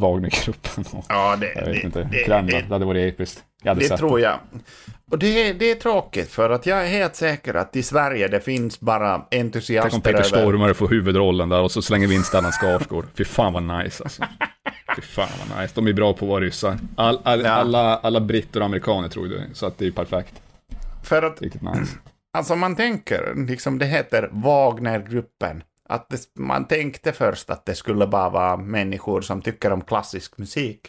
[0.00, 2.50] Wagnergruppen och Ja, det, jag vet det, inte, det, Kreml.
[2.50, 3.44] det, Det hade varit episkt.
[3.64, 4.38] Det tror jag.
[5.10, 8.40] Och det, det är tråkigt, för att jag är helt säker att i Sverige det
[8.40, 10.22] finns bara Tänk om entusiaster Peter.
[10.22, 13.04] Stormare får huvudrollen där och så slänger vi in Stellan Skarsgård.
[13.14, 14.22] Fy fan vad nice alltså.
[14.96, 15.72] Fy fan vad nice.
[15.74, 16.78] De är bra på att vara ryssar.
[16.96, 17.50] All, all, Ja.
[17.50, 20.34] alla, alla britter och amerikaner tror det, så att det är perfekt.
[21.04, 21.96] För att, Riktigt nice.
[22.36, 25.62] alltså man tänker, liksom det heter Wagnergruppen.
[25.88, 30.38] Att det, man tänkte först att det skulle bara vara människor som tycker om klassisk
[30.38, 30.80] musik.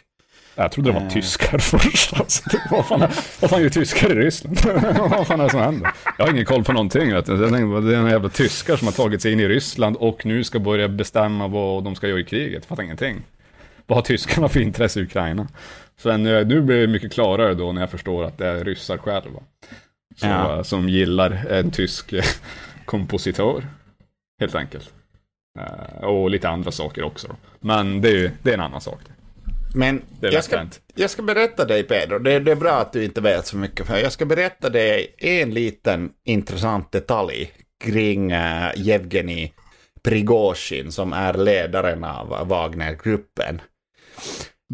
[0.58, 1.08] Jag trodde det var Eh.
[1.08, 2.12] tyskar först.
[2.20, 3.00] Alltså, vad, fan,
[3.40, 4.58] vad fan gör tyskar i Ryssland?
[5.10, 5.90] vad fan är det som händer?
[6.18, 7.12] Jag har ingen koll på någonting.
[7.12, 7.32] Vet du.
[7.32, 10.26] Jag tänkte, det är några jävla tyskar som har tagit sig in i Ryssland och
[10.26, 12.52] nu ska börja bestämma vad de ska göra i kriget.
[12.62, 13.22] Jag fattar ingenting.
[13.86, 15.48] Vad har tyskarna för intresse i Ukraina?
[15.98, 18.98] Sen eh, nu blir det mycket klarare då när jag förstår att det är ryssar
[18.98, 19.40] själva.
[20.16, 20.56] Så, Ja.
[20.56, 22.24] eh, Som gillar en tysk eh,
[22.84, 23.66] kompositör.
[24.40, 24.90] Helt enkelt.
[26.02, 27.28] Och lite andra saker också.
[27.28, 27.34] Då.
[27.60, 28.98] Men det är, det är en annan sak.
[29.06, 29.12] Det
[29.82, 33.20] är jag ska, jag ska berätta dig Pedro, det, det är bra att du inte
[33.20, 37.52] vet så mycket för jag ska berätta dig en liten intressant detalj
[37.84, 39.52] kring uh, Yevgeni
[40.02, 43.60] Prigozjin som är ledaren av Wagnergruppen.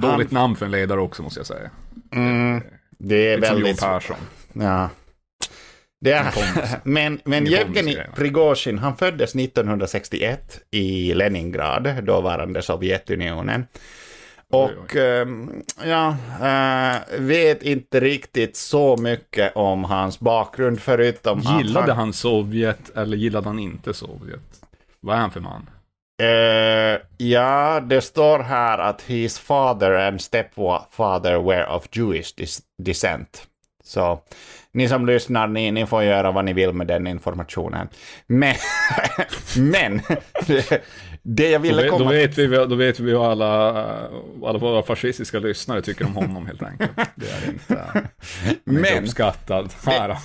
[0.01, 1.71] Dåligt namn för en ledare också måste jag säga.
[2.13, 2.63] Mm,
[2.99, 3.81] det är Lite som Johan väldigt...
[3.81, 4.17] Persson.
[4.53, 4.91] Ja.
[6.01, 6.33] Det är,
[6.89, 8.05] men men va?
[8.15, 13.67] Prigozjin, han föddes 1961 i Leningrad, dåvarande Sovjetunionen.
[14.53, 21.99] Och ehm, ja, eh, vet inte riktigt så mycket om hans bakgrund förutom Gillade att
[21.99, 24.41] han Sovjet eller gillade han inte Sovjet?
[25.01, 25.71] Vad är han för man?
[26.23, 32.35] Eh, ja, det står här att his father and stepfather were of Jewish
[32.83, 33.47] descent.
[33.85, 34.21] Så
[34.73, 37.89] ni som lyssnar, ni, ni får göra vad ni vill med den informationen.
[38.27, 38.55] Men,
[39.57, 40.01] men
[41.23, 42.11] det, det jag ville vet, då, komma...
[42.11, 43.71] vet vi, då vet vi vad alla,
[44.45, 46.91] alla våra fascistiska lyssnare tycker om honom helt enkelt.
[47.15, 47.75] Det är inte,
[48.45, 49.71] är inte Men uppskattad.
[49.85, 50.17] Då.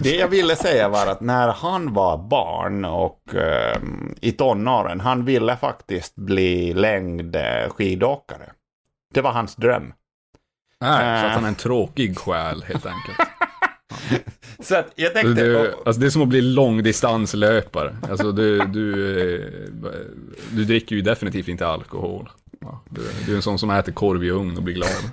[0.00, 3.78] det jag ville säga var att när han var barn och eh,
[4.20, 8.52] i tonåren, han ville faktiskt bli längdskidåkare.
[9.14, 9.92] Det var hans dröm.
[10.80, 13.18] Nej, så att han är en tråkig själ helt enkelt.
[14.60, 15.42] Så att jag tänkte...
[15.42, 17.96] det, alltså det är som att bli långdistanslöpare.
[18.10, 19.40] Alltså du, du, eh,
[20.50, 22.30] du dricker ju definitivt inte alkohol.
[22.90, 25.10] Du, du är en sån som äter korv i ugn och blir glad.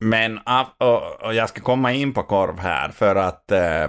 [0.00, 0.38] Men
[0.78, 3.84] och, och jag ska komma in på korv här för att eh,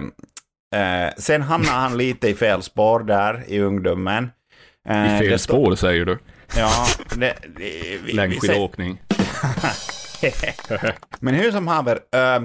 [0.80, 4.30] eh, sen hamnade han lite i fel spår där i ungdomen.
[4.88, 6.18] Eh, I fel spår säger du.
[6.56, 9.02] Ja, det, det, vi, Längdskidåkning.
[11.20, 12.42] Men hur som haver, eh,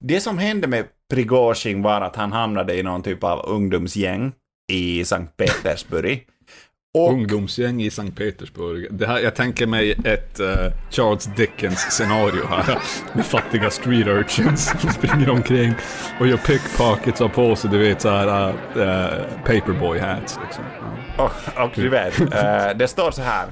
[0.00, 4.32] det som hände med Prigozjin var att han hamnade i någon typ av ungdomsgäng
[4.72, 6.26] i Sankt Petersburg.
[6.98, 8.86] Och, Ungdomsgäng i Sankt Petersburg.
[8.90, 12.78] Det här, jag tänker mig ett eh, Charles Dickens scenario här.
[13.14, 15.74] Med fattiga street urchins som springer omkring
[16.20, 20.38] och gör pickpockets och har på sig, du vet, så här uh, paperboy hats.
[20.44, 20.64] Liksom.
[21.18, 23.46] Och, och du vet, eh, det står så här.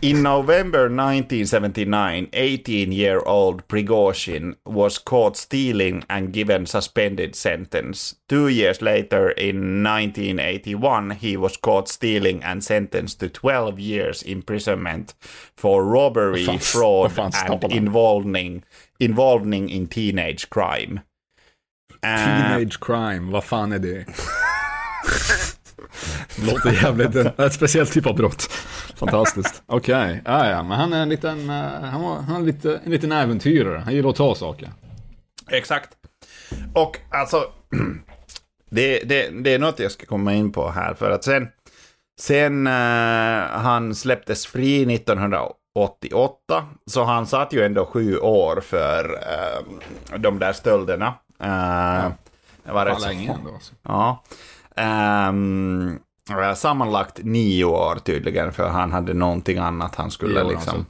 [0.00, 8.14] In November 1979, 18-year-old Prigozhin was caught stealing and given suspended sentence.
[8.30, 15.14] Two years later, in 1981, he was caught stealing and sentenced to 12 years imprisonment
[15.56, 18.62] for robbery, fan- fraud and involving,
[19.00, 21.00] involving in teenage crime.
[22.02, 24.04] Eh, Teenage crime, vad fan är det?
[26.46, 28.50] Låter jävligt, det är ett speciellt typ av brott.
[28.96, 29.62] Fantastiskt.
[29.66, 32.90] Okej, ja, ja, men han är en liten, eh, han var, han är lite, en
[32.90, 33.78] liten äventyrare.
[33.84, 34.70] Han gillar att ta saker.
[35.50, 35.88] Exakt.
[36.74, 37.44] Och alltså,
[38.70, 40.94] det, det, det är något jag ska komma in på här.
[40.94, 41.48] För att sen,
[42.20, 50.18] sen eh, han släpptes fri 1988, så han satt ju ändå sju år för eh,
[50.18, 51.14] de där stölderna.
[51.44, 52.10] Uh,
[52.64, 53.54] det var rätt så- länge ändå.
[53.54, 53.74] Alltså.
[53.82, 54.24] Ja.
[54.76, 60.86] Eh, sammanlagt nio år tydligen, för han hade någonting annat han skulle han liksom...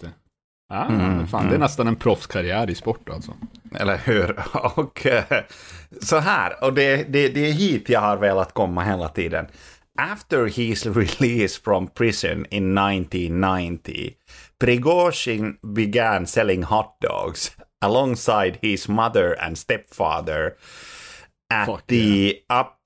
[0.69, 3.33] Ja, Mm, fan, det är nästan en proffskarriär i sport alltså.
[3.75, 4.37] Eller hur?
[4.79, 5.45] Och eh,
[6.01, 9.47] så här, och det, det, det är hit jag har velat komma hela tiden.
[9.99, 14.15] After his release from prison in 1990,
[14.61, 17.53] Prigozhin began selling hot dogs
[17.85, 20.55] alongside his mother and stepfather
[21.55, 22.35] at Fuck the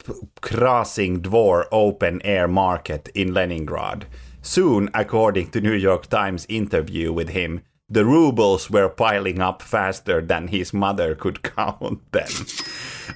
[0.09, 4.07] up-crossing Dvor open air market in Leningrad.
[4.43, 10.21] Soon, according to New York Times interview with him, the rubles were piling up faster
[10.21, 12.47] than his mother could count them.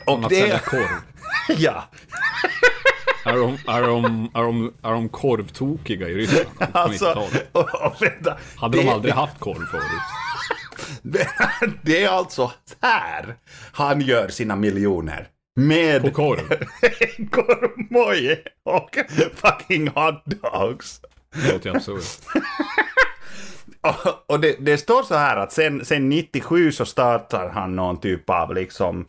[0.07, 0.65] Och det...
[0.65, 1.03] korv.
[1.59, 1.85] ja.
[3.25, 7.49] Är de, är, de, är, de, är de korvtokiga i Ryssland Alltså, 90-talet?
[7.53, 8.39] och, och vänta.
[8.57, 9.85] Hade det, de aldrig haft korv förut?
[11.83, 13.37] Det är alltså här
[13.73, 15.29] han gör sina miljoner.
[15.57, 16.49] Med På korv?
[17.31, 18.99] korvmoj och
[19.35, 21.01] fucking hotdogs.
[21.35, 22.35] Det låter ju absurt.
[24.27, 28.31] Och, det, det står så här att sen, sen 97 så startar han någon typ
[28.31, 29.07] av liksom,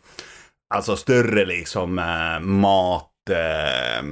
[0.73, 4.03] alltså större liksom äh, mat eh,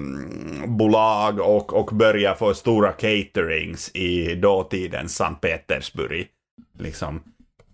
[0.68, 6.28] bolag och, och börjar få stora caterings i dåtidens Sankt Petersburg.
[6.80, 7.24] Liksom.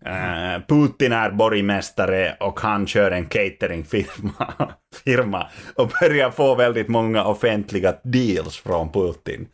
[0.05, 4.47] Eh, Putin är borgmästare och han kör en cateringfirma
[5.03, 9.47] firma, och börjar få väldigt många offentliga deals från Putin.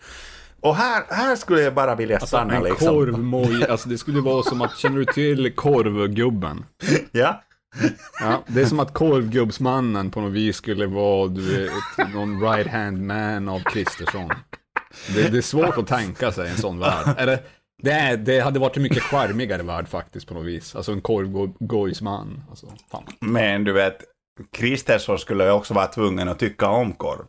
[0.60, 2.88] Och här, här skulle jag bara vilja stanna en liksom.
[2.88, 6.66] korvmoj, alltså det skulle vara som att, känner du till korvgubben?
[7.12, 7.44] Ja.
[8.20, 12.68] Ja, det är som att korvgubbsmannen på något vis skulle vara, du vet, någon right
[12.68, 14.30] hand man av Kristersson.
[15.16, 17.16] Det, det är svårt att tänka sig en sån värld.
[17.18, 17.40] Eller,
[17.82, 20.76] det, det hade varit en mycket charmigare värld faktiskt på något vis.
[20.76, 22.44] Alltså en korvgojsman.
[22.50, 23.04] Alltså, fan.
[23.20, 23.98] Men du vet,
[24.58, 27.26] Kristersson skulle ju också vara tvungen att tycka om korv.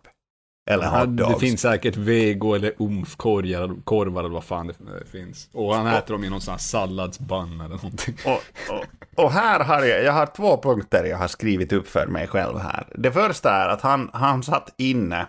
[0.70, 1.34] Eller Ja, hotdogs.
[1.34, 5.48] det finns säkert vego eller umfkorvar korvar eller vad fan det finns.
[5.52, 8.14] Och han äter dem i någon sån här salladsbann eller någonting.
[8.26, 8.40] Och,
[8.74, 12.26] och, och här har jag, jag har två punkter jag har skrivit upp för mig
[12.28, 12.86] själv här.
[12.94, 15.26] Det första är att han, han satt inne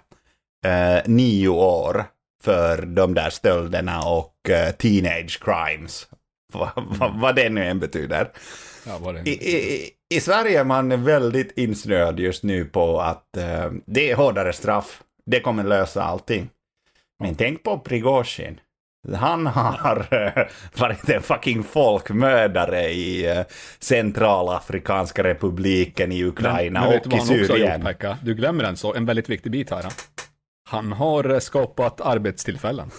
[0.65, 2.05] eh, nio år
[2.43, 6.07] för de där stölderna och eh, teenage crimes.
[6.53, 8.31] Vad va, vad det nu än betyder.
[8.85, 14.11] Ja, I, i, I Sverige är man väldigt insnöad just nu på att eh, det
[14.11, 15.03] är hårdare straff.
[15.25, 16.49] Det kommer lösa allting.
[17.19, 18.59] Men tänk på Prigozjin.
[19.15, 20.45] Han har eh,
[20.77, 23.43] varit en fucking folkmördare i
[23.79, 27.87] Centralafrikanska republiken, i Ukraina Men du och i Syrien.
[28.21, 29.85] Du glömmer en, så, en väldigt viktig bit här.
[30.73, 32.91] Han har skapat arbetstillfällen.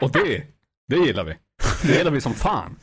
[0.00, 0.42] och det,
[0.88, 1.36] det gillar vi.
[1.82, 2.76] Det gillar vi som fan.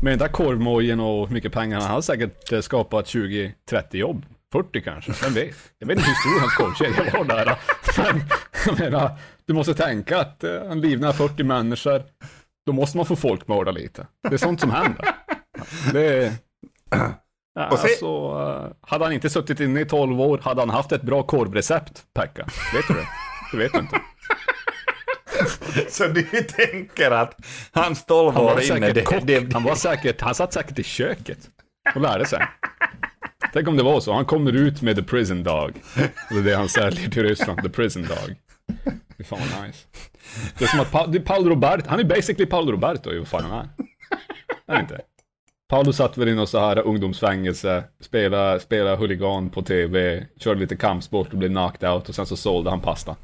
[0.00, 4.26] Med den där korvmojen och hur mycket pengar han har säkert eh, skapat 20-30 jobb.
[4.52, 5.56] 40 kanske, vem vet?
[5.78, 7.58] Jag vet inte hur stor hans korvkedja var där.
[7.96, 8.22] Men
[8.66, 12.02] jag menar, du måste tänka att eh, han livnär 40 människor.
[12.66, 14.06] Då måste man få folkmörda lite.
[14.28, 15.14] Det är sånt som händer.
[15.92, 16.32] Det är...
[17.54, 21.02] Ja, alltså, eh, hade han inte suttit inne i 12 år, hade han haft ett
[21.02, 22.46] bra korvrecept, Pekka?
[22.74, 23.06] Vet du det?
[23.52, 24.00] Det vet du inte.
[25.90, 27.36] Så du tänker att
[27.72, 28.66] hans 12 Han var år inne...
[28.80, 29.20] säkert Det, kock.
[29.22, 31.38] det, Han var säkert, han satt säkert i köket
[31.94, 32.46] och lärde sig.
[33.52, 34.12] Tänk om det var så.
[34.12, 35.72] Han kommer ut med the prison dog.
[36.30, 38.36] Det är det han säljer till Ryssland, the prison dog.
[39.18, 39.78] Fy fan vad nice.
[40.58, 43.18] Det är som att pa- det är Paolo Roberto, han är basically Paolo Roberto i
[43.18, 43.68] vad fan han är.
[44.66, 45.00] Är det inte?
[45.74, 50.76] Paolo satt väl i något så här ungdomsfängelse, spelade, spelade huligan på tv, körde lite
[50.76, 53.16] kampsport och blev knocked out och sen så sålde han pasta.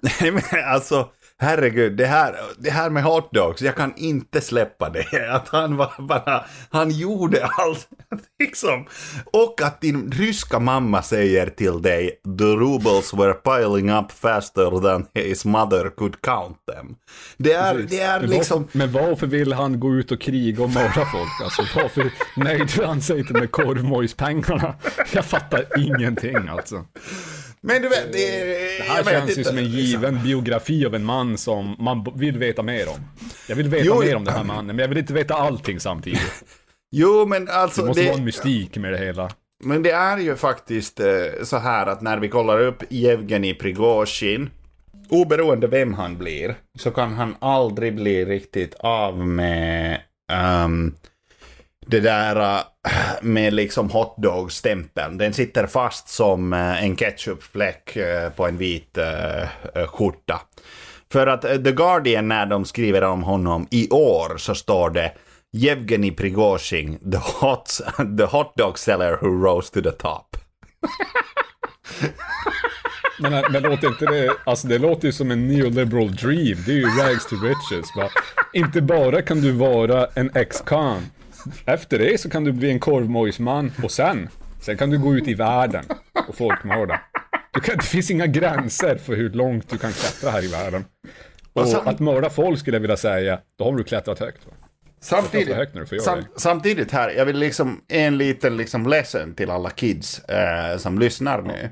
[0.20, 1.08] Nej men alltså,
[1.42, 5.30] herregud, det här, det här med hotdogs, jag kan inte släppa det.
[5.32, 7.88] Att han var bara, han gjorde allt,
[8.38, 8.86] liksom.
[9.24, 15.06] Och att din ryska mamma säger till dig, the rubles were piling up faster than
[15.14, 16.96] his mother could count them.
[17.36, 18.62] Det är, det är Men liksom...
[18.62, 21.42] varför, men varför vill han gå ut och kriga och mörda folk?
[21.44, 24.74] Alltså, varför nöjde han sig inte med korvmojspengarna?
[25.12, 26.84] Jag fattar ingenting alltså.
[27.62, 30.94] Men du vet, det, Det här jag vet känns ju som en given biografi av
[30.94, 33.00] en man som man vill veta mer om.
[33.48, 35.80] Jag vill veta Jo, mer om den här mannen, men jag vill inte veta allting
[35.80, 36.44] samtidigt.
[36.94, 37.80] Jo, men alltså...
[37.80, 39.30] Det måste det- vara en mystik med det hela.
[39.64, 41.06] Men det är ju faktiskt eh,
[41.44, 44.50] så här att när vi kollar upp Yevgeni Prigozjin,
[45.08, 50.00] oberoende vem han blir, så kan han aldrig bli riktigt av med
[50.32, 50.94] ehm,
[51.92, 52.62] det där äh,
[53.22, 55.18] med liksom hotdog-stämpeln.
[55.18, 58.98] Den sitter fast som äh, en ketchupfläck äh, på en vit
[59.86, 60.40] skjorta.
[61.12, 65.12] För att The Guardian när de skriver om honom i år så står det
[65.56, 67.80] Yevgeny Prigozjin, the hot,
[68.18, 70.36] the hot dog seller who rose to the top.
[73.18, 76.58] Men, men låter inte det, alltså det låter ju som en neoliberal dream.
[76.66, 77.86] Det är ju rags to riches.
[77.96, 78.10] Va?
[78.52, 81.02] Inte bara kan du vara en ex-con.
[81.66, 84.28] Efter det så kan du bli en korvmojsman och sen,
[84.60, 85.84] sen kan du gå ut i världen
[86.28, 87.00] och folkmörda.
[87.54, 90.84] Du kan, det finns inga gränser för hur långt du kan klättra här i världen.
[91.52, 94.46] Och sam- att mörda folk skulle jag vilja säga, då har du klättrat högt.
[94.46, 94.52] Va?
[95.00, 100.18] Samtidigt, högt sam, samtidigt här, jag vill liksom en liten liksom lesson till alla kids
[100.24, 101.70] eh, som lyssnar nu.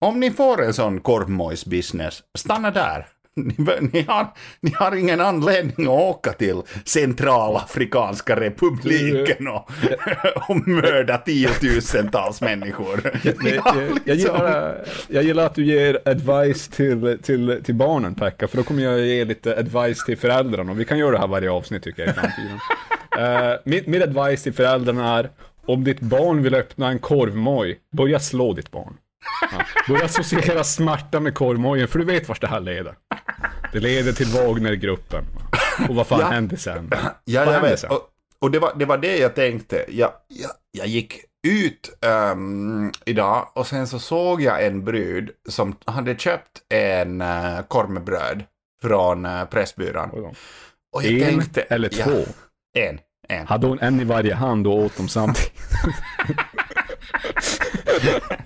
[0.00, 3.06] Om ni får en sån korvmojs-business, stanna där.
[3.38, 3.54] Ni,
[3.92, 4.26] ni, har,
[4.60, 9.70] ni har ingen anledning att åka till Centralafrikanska republiken och,
[10.48, 13.00] och mörda tiotusentals människor.
[13.42, 13.60] Ni
[14.04, 18.56] Jag, liksom- gillar, jag gillar att du ger advice till, till, till barnen, Pekka, för
[18.56, 20.72] då kommer jag ge lite advice till föräldrarna.
[20.74, 22.58] Vi kan göra det här varje avsnitt tycker jag i framtiden.
[23.52, 25.30] uh, mitt, mitt advice till föräldrarna är,
[25.66, 28.96] om ditt barn vill öppna en korvmoj, börja slå ditt barn.
[29.52, 29.64] Ja.
[29.88, 32.94] Börja associera smärta med korvmojen, för du vet vart det här leder.
[33.72, 35.24] Det leder till Wagnergruppen.
[35.88, 36.26] Och vad fan Ja.
[36.26, 36.90] hände sen?
[36.92, 37.80] Ja, jag hände vet.
[37.80, 37.90] sen?
[37.90, 38.08] Och,
[38.38, 39.84] och det, var, det var det jag tänkte.
[39.88, 45.76] Jag, jag, jag gick ut ehm, idag och sen så såg jag en brud som
[45.84, 48.44] hade köpt en uh, korv med bröd
[48.82, 50.10] från uh, Pressbyrån.
[50.92, 52.24] Och jag En tänkte, eller ja, två?
[52.78, 52.98] en.
[53.28, 53.46] En.
[53.46, 55.52] Hade hon en i varje hand och åt dem samtidigt?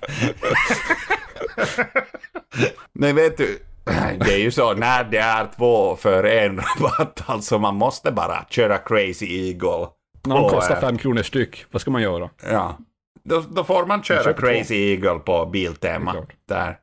[3.01, 3.59] Nej, vet du.
[4.19, 7.23] Det är ju så när det är två för en rabatt.
[7.25, 9.87] Alltså man måste bara köra Crazy Eagle.
[10.25, 12.29] När de kostar eh, fem kronor styck, vad ska man göra?
[12.51, 12.77] Ja.
[13.23, 16.15] Då, då får man köra Crazy Eagle på Biltema.
[16.47, 16.77] Där.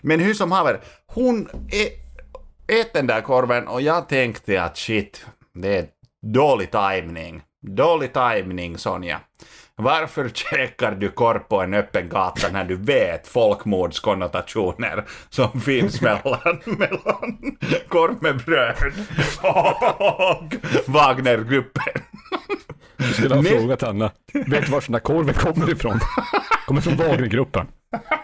[0.00, 1.88] Men hur som haver, hon ä,
[2.80, 5.86] ät den där korven och jag tänkte att shit, det är
[6.26, 7.42] dålig timing.
[7.66, 9.20] Dålig timing Sonja.
[9.82, 16.60] Varför käkar du korv på en öppen gata när du vet folkmordskonnotationer som finns mellan,
[16.64, 17.56] mellan
[17.88, 18.76] korv med bröd
[19.42, 20.54] och
[20.86, 22.02] Wagnergruppen?
[22.96, 24.10] Du skulle ha frågat Anna.
[24.32, 26.00] Vet du var den där korven kommer ifrån?
[26.66, 27.66] Kommer från Wagnergruppen.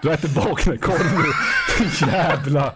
[0.02, 1.32] Du äter Wagnerkorv nu.
[1.78, 2.74] Din jävla...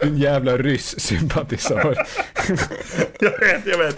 [0.00, 1.96] Din jävla ryss-sympatisör.
[3.20, 3.96] Jag vet, jag vet.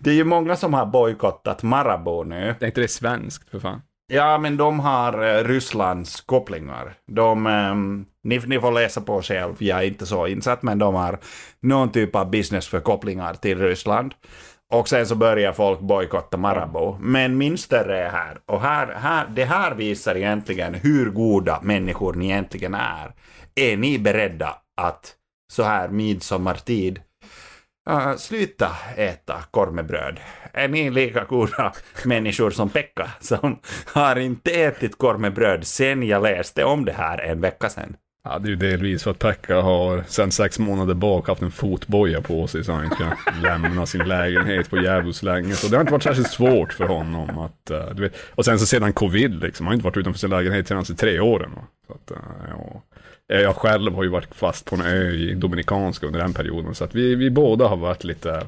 [0.00, 2.54] Det är ju många som har bojkottat Marabou nu.
[2.58, 3.82] Det är inte det svenskt för fan.
[4.12, 6.94] Ja, men de har eh, Rysslands kopplingar.
[7.06, 10.94] De, ehm, ni, ni får läsa på själv, jag är inte så insatt, men de
[10.94, 11.18] har
[11.60, 14.14] någon typ av business för kopplingar till Ryssland.
[14.74, 16.96] Och sen så börjar folk bojkotta Marabou.
[17.00, 18.38] Men min större är här.
[18.46, 23.12] Och här, här, det här visar egentligen hur goda människor ni egentligen är.
[23.54, 25.14] Är ni beredda att
[25.52, 27.00] så här midsommartid
[27.90, 30.20] Uh, sluta äta korv med bröd.
[30.52, 31.72] Är ni lika goda
[32.04, 36.92] människor som Pekka som har inte ätit korv med bröd sen jag läste om det
[36.92, 37.96] här en vecka sedan?
[38.24, 41.50] Ja, det är ju delvis för att Pekka har sen sex månader bak haft en
[41.50, 45.52] fotboja på sig så han inte kan lämna sin lägenhet på djävulskt länge.
[45.54, 48.16] Så det har inte varit särskilt svårt för honom att, eh, du vet.
[48.34, 51.20] Och sen så sedan covid liksom, han har inte varit utanför sin lägenhet senaste tre
[51.20, 51.50] åren.
[51.56, 51.62] va.
[51.86, 52.16] Så att, eh,
[52.48, 52.82] ja.
[53.34, 56.74] Eh, Jag själv har ju varit fast på en ö i Dominikanska under den perioden.
[56.74, 58.46] Så att vi, vi båda har varit lite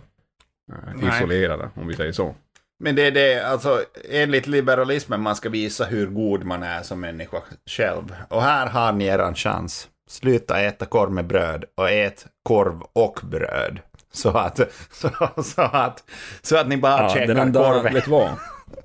[0.95, 1.09] Nej.
[1.17, 2.35] isolerade, om vi säger så.
[2.83, 7.01] Men det är det, alltså enligt liberalismen man ska visa hur god man är som
[7.01, 8.15] människa själv.
[8.29, 9.89] Och här har ni eran chans.
[10.09, 13.79] Sluta äta korv med bröd och ät korv och bröd.
[14.13, 14.57] Så att,
[14.93, 15.11] så,
[15.43, 16.05] så att,
[16.43, 17.95] så att ni bara Ja, käkar den enda, korven.
[17.95, 18.31] vet vad?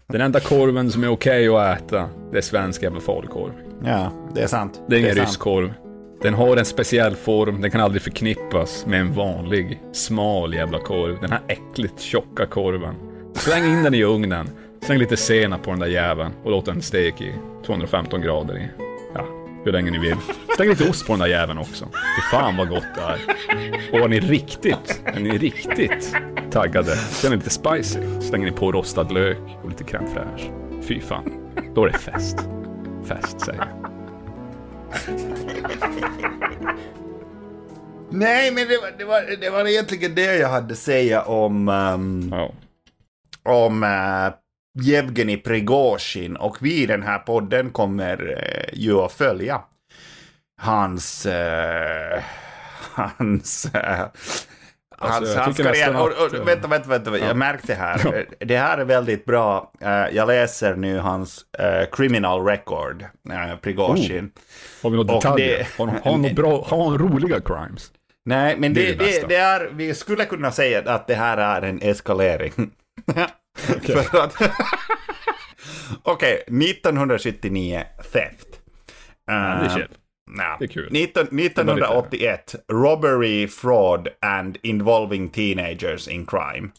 [0.07, 3.51] Den enda korven som är okej att äta, det är svensk jävla falukorv.
[3.83, 4.81] Ja, det är sant.
[4.87, 5.73] Det är ingen rysk korv.
[6.21, 11.21] Den har en speciell form, den kan aldrig förknippas med en vanlig, smal jävla korv.
[11.21, 12.95] Den här äckligt tjocka korven.
[13.35, 14.49] Släng in den i ugnen,
[14.81, 17.33] släng lite senap på den där jäveln och låt den steka i
[17.65, 18.69] 215 grader i,
[19.13, 19.25] ja,
[19.65, 20.15] hur länge ni vill.
[20.55, 21.85] Släng lite ost på den där jäveln också.
[21.85, 23.19] Fy fan vad gott det är.
[23.93, 26.15] Och är ni riktigt, är ni riktigt
[26.51, 27.99] taggade, ni lite spicy.
[28.21, 30.51] Slänger ni på rostad lök och lite crème fraîche.
[30.81, 31.31] Fy fan,
[31.75, 32.37] då är det fest.
[33.05, 33.91] Fest säger jag.
[38.09, 41.69] Nej, men det var, det, var, det var egentligen det jag hade att säga om,
[41.69, 42.51] ehm, Ja.
[43.45, 44.33] Om uh,
[44.83, 46.35] Jevgenij Prigozjin.
[46.35, 49.61] Och vi i den här podden kommer eh, ju att följa
[50.61, 51.25] hans...
[51.25, 52.21] eh,
[52.95, 53.65] hans...
[53.75, 54.05] eh,
[54.97, 55.95] Alltså, hans karriär.
[56.01, 57.17] Och, och, eh, vänta, vänta, vänta.
[57.17, 58.25] Jag märkte här.
[58.39, 59.71] Det här är väldigt bra.
[59.81, 64.31] Eh, jag läser nu hans eh, criminal record, uh, Prigozjin.
[64.83, 65.57] Har vi några Och detaljer?
[65.57, 67.91] det- Har, han- har, han bra, har han roliga crimes?
[68.25, 71.37] Nej, men Det det, är det det är, vi skulle kunna säga att det här
[71.37, 72.71] är en eskalering.
[76.03, 77.83] Okej, 1979,
[78.13, 78.47] theft.
[79.27, 79.87] det är Uh, chill.
[80.37, 80.55] ja.
[80.59, 80.87] Det är kul.
[80.91, 86.69] 19, 1981, robbery, fraud and involving teenagers in crime.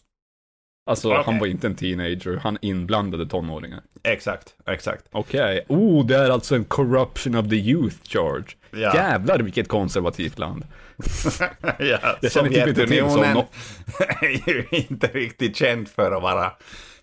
[0.91, 1.23] Alltså, Okej.
[1.27, 3.83] han var inte en teenager, han inblandade tonåringar.
[4.03, 5.05] Exakt, exakt.
[5.12, 5.64] Okej.
[5.69, 8.47] Oh, det är alltså en corruption of the youth charge.
[8.71, 8.95] Ja.
[8.95, 10.64] Jävlar vilket konservativt land.
[11.78, 13.36] Ja, känner typ Sovjetunionen
[14.20, 16.53] är ju inte riktigt känd för att vara...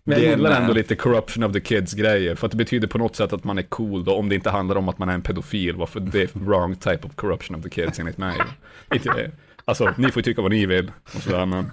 [0.04, 2.98] Men jag gillar ändå lite corruption of the kids grejer, för att det betyder på
[2.98, 5.14] något sätt att man är cool då, om det inte handlar om att man är
[5.14, 8.38] en pedofil, varför det är wrong type of corruption of the kids enligt mig.
[8.94, 9.32] Inte,
[9.66, 11.72] Alltså, ni får tycka vad ni vill och sådär, men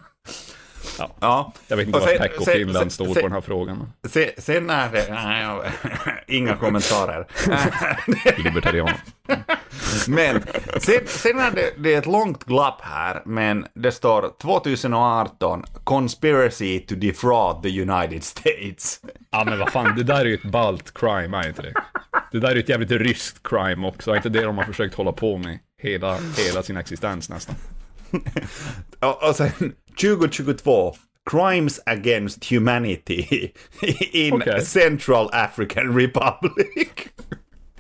[1.21, 1.53] Ja.
[1.69, 3.93] jag vet inte Och sen- och sen- Finland sen- står sen- på den här frågan.
[4.09, 5.07] Se, sen är det...
[5.11, 5.65] Nej, jag-
[6.27, 7.27] inga kommentarer.
[8.45, 8.91] Libertarian.
[10.09, 10.43] Men
[10.81, 16.81] sen, sen är det, det är ett långt glapp här, men det står 2018 Conspiracy
[16.81, 19.01] to defraud the United States.
[19.31, 21.75] Ja men vad fan, det där är ju ett balt crime, är inte det?
[22.33, 24.95] Det där är ju ett jävligt ryskt crime också, är inte det de har försökt
[24.95, 27.55] hålla på med hela, hela sin existens nästan?
[29.01, 29.51] Och, och sen
[29.97, 30.95] 2022
[31.31, 33.53] Crimes against humanity
[34.13, 34.61] in Okej.
[34.61, 36.89] Central African Republic.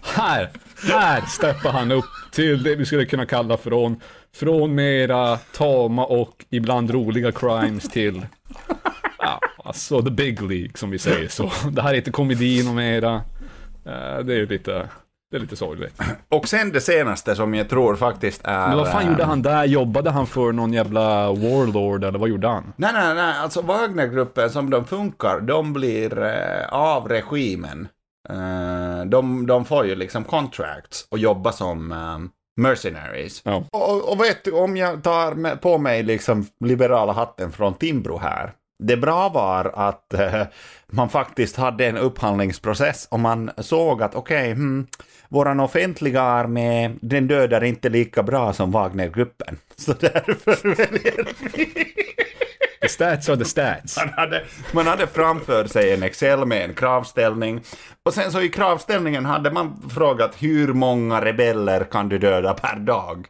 [0.02, 0.50] Här,
[0.88, 4.00] här steppar han upp till det vi skulle kunna kalla från,
[4.34, 8.26] från mera tama och ibland roliga crimes till,
[9.18, 11.52] ja, alltså the big league som vi säger så.
[11.70, 13.22] Det här är inte komedin och mera,
[13.86, 14.88] Eh, det är ju lite,
[15.30, 16.00] det är lite sorgligt.
[16.28, 18.68] Och sen det senaste som jag tror faktiskt är...
[18.68, 19.64] Men vad fan gjorde han där?
[19.64, 22.72] Jobbade han för någon jävla warlord eller vad gjorde han?
[22.76, 27.88] Nej, nej, nej, alltså Wagnergruppen som de funkar, de blir eh, av regimen.
[28.28, 32.18] Eh, de, de får ju liksom contracts och jobba som eh,
[32.62, 33.42] mercenaries.
[33.44, 33.64] Ja.
[33.72, 38.18] Och, och vet du, om jag tar med, på mig liksom liberala hatten från Timbro
[38.18, 38.52] här.
[38.82, 40.42] Det bra var att eh,
[40.86, 44.86] man faktiskt hade en upphandlingsprocess och man såg att okej, hmm,
[45.28, 49.58] våran offentliga armé, den dödar inte lika bra som Wagnergruppen.
[49.76, 51.90] Så därför väljer vi
[52.80, 53.96] The stats are the stats.
[53.96, 57.60] man hade, man hade framför sig en Excel med en kravställning.
[58.04, 62.76] Och sen så i kravställningen hade man frågat hur många rebeller kan du döda per
[62.76, 63.26] dag?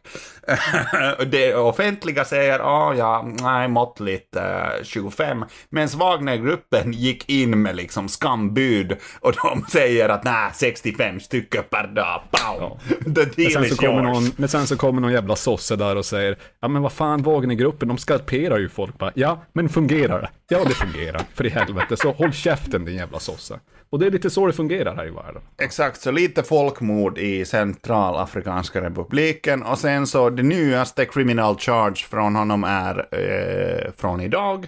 [1.31, 5.45] Det offentliga säger, ah, ja, nej, måttligt eh, 25.
[5.69, 11.87] Men Wagnergruppen gick in med liksom skambud och de säger att nej, 65 stycken per
[11.87, 12.21] dag.
[12.31, 12.79] Pow!
[12.87, 15.95] The Men deal sen, så kommer någon, men sen så kommer någon jävla sosse där
[15.95, 20.21] och säger Ja men vad fan Wagnergruppen, de skalperar ju folk bara Ja, men fungerar
[20.21, 20.29] det?
[20.47, 21.97] Ja det fungerar, för i helvete.
[21.97, 23.59] Så håll käften din jävla sosse.
[23.89, 25.41] Och det är lite så det fungerar här i världen.
[25.57, 32.35] Exakt, så lite folkmord i Centralafrikanska republiken och sen så det nyaste criminal charge från
[32.35, 34.67] honom är eh, från idag.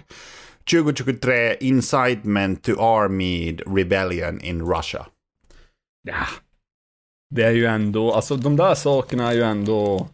[0.70, 5.06] 2023 incitement to armed rebellion in Russia.
[6.02, 6.26] Ja.
[7.30, 10.08] Det är ju ändå, alltså de där sakerna är ju ändå...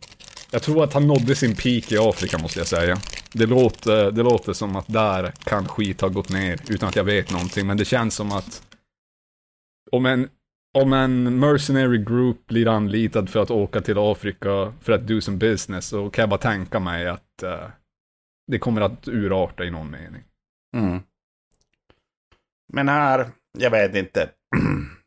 [0.53, 2.96] Jag tror att han nådde sin peak i Afrika måste jag säga.
[3.32, 7.05] Det låter, det låter som att där kan skit ha gått ner utan att jag
[7.05, 8.66] vet någonting, men det känns som att
[9.90, 10.28] om en,
[10.78, 15.36] om en mercenary group blir anlitad för att åka till Afrika för att do some
[15.36, 17.68] business så kan jag bara tänka mig att uh,
[18.46, 20.22] det kommer att urarta i någon mening.
[20.76, 21.03] Mm.
[22.72, 24.30] Men här, jag vet inte.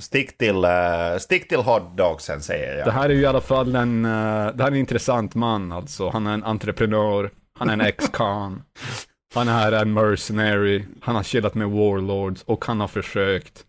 [0.00, 2.86] stick till, uh, stick till hotdogsen säger jag.
[2.86, 4.10] Det här är ju i alla fall en, eh,
[4.54, 6.10] det här är en intressant man alltså.
[6.10, 8.62] Han är en entreprenör, han är en ex-con,
[9.34, 13.64] han är en mercenary, han har chillat med warlords och han har försökt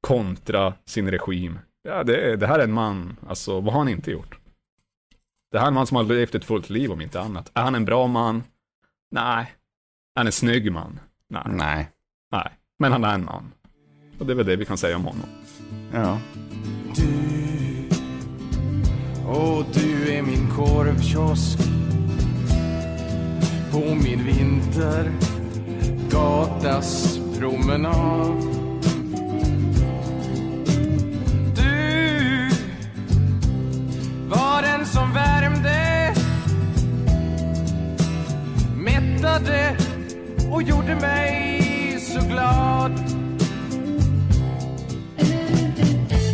[0.00, 1.58] kontra sin regim.
[1.82, 4.38] Ja, det, det här är en man, alltså vad har han inte gjort?
[5.52, 7.50] Det här är en man som har levt ett fullt liv om inte annat.
[7.54, 8.44] Är han en bra man?
[9.10, 9.54] Nej.
[10.14, 11.00] Är han en snygg man?
[11.30, 11.42] Nej.
[11.46, 11.90] Nej.
[12.32, 12.50] Nej.
[12.78, 13.52] Men han är en man.
[14.18, 15.28] Och det är väl det vi kan säga om honom.
[15.92, 16.18] Ja.
[19.26, 21.58] Och du är min korvkiosk.
[23.70, 28.42] På min vintergatas promenad.
[31.54, 32.50] Du
[34.28, 36.14] var den som värmde
[38.76, 39.76] Mättade
[40.52, 43.15] och gjorde mig så glad.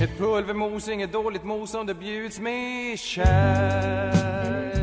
[0.03, 4.82] Ett pulvermos, inget dåligt mos om det bjuds med kärlek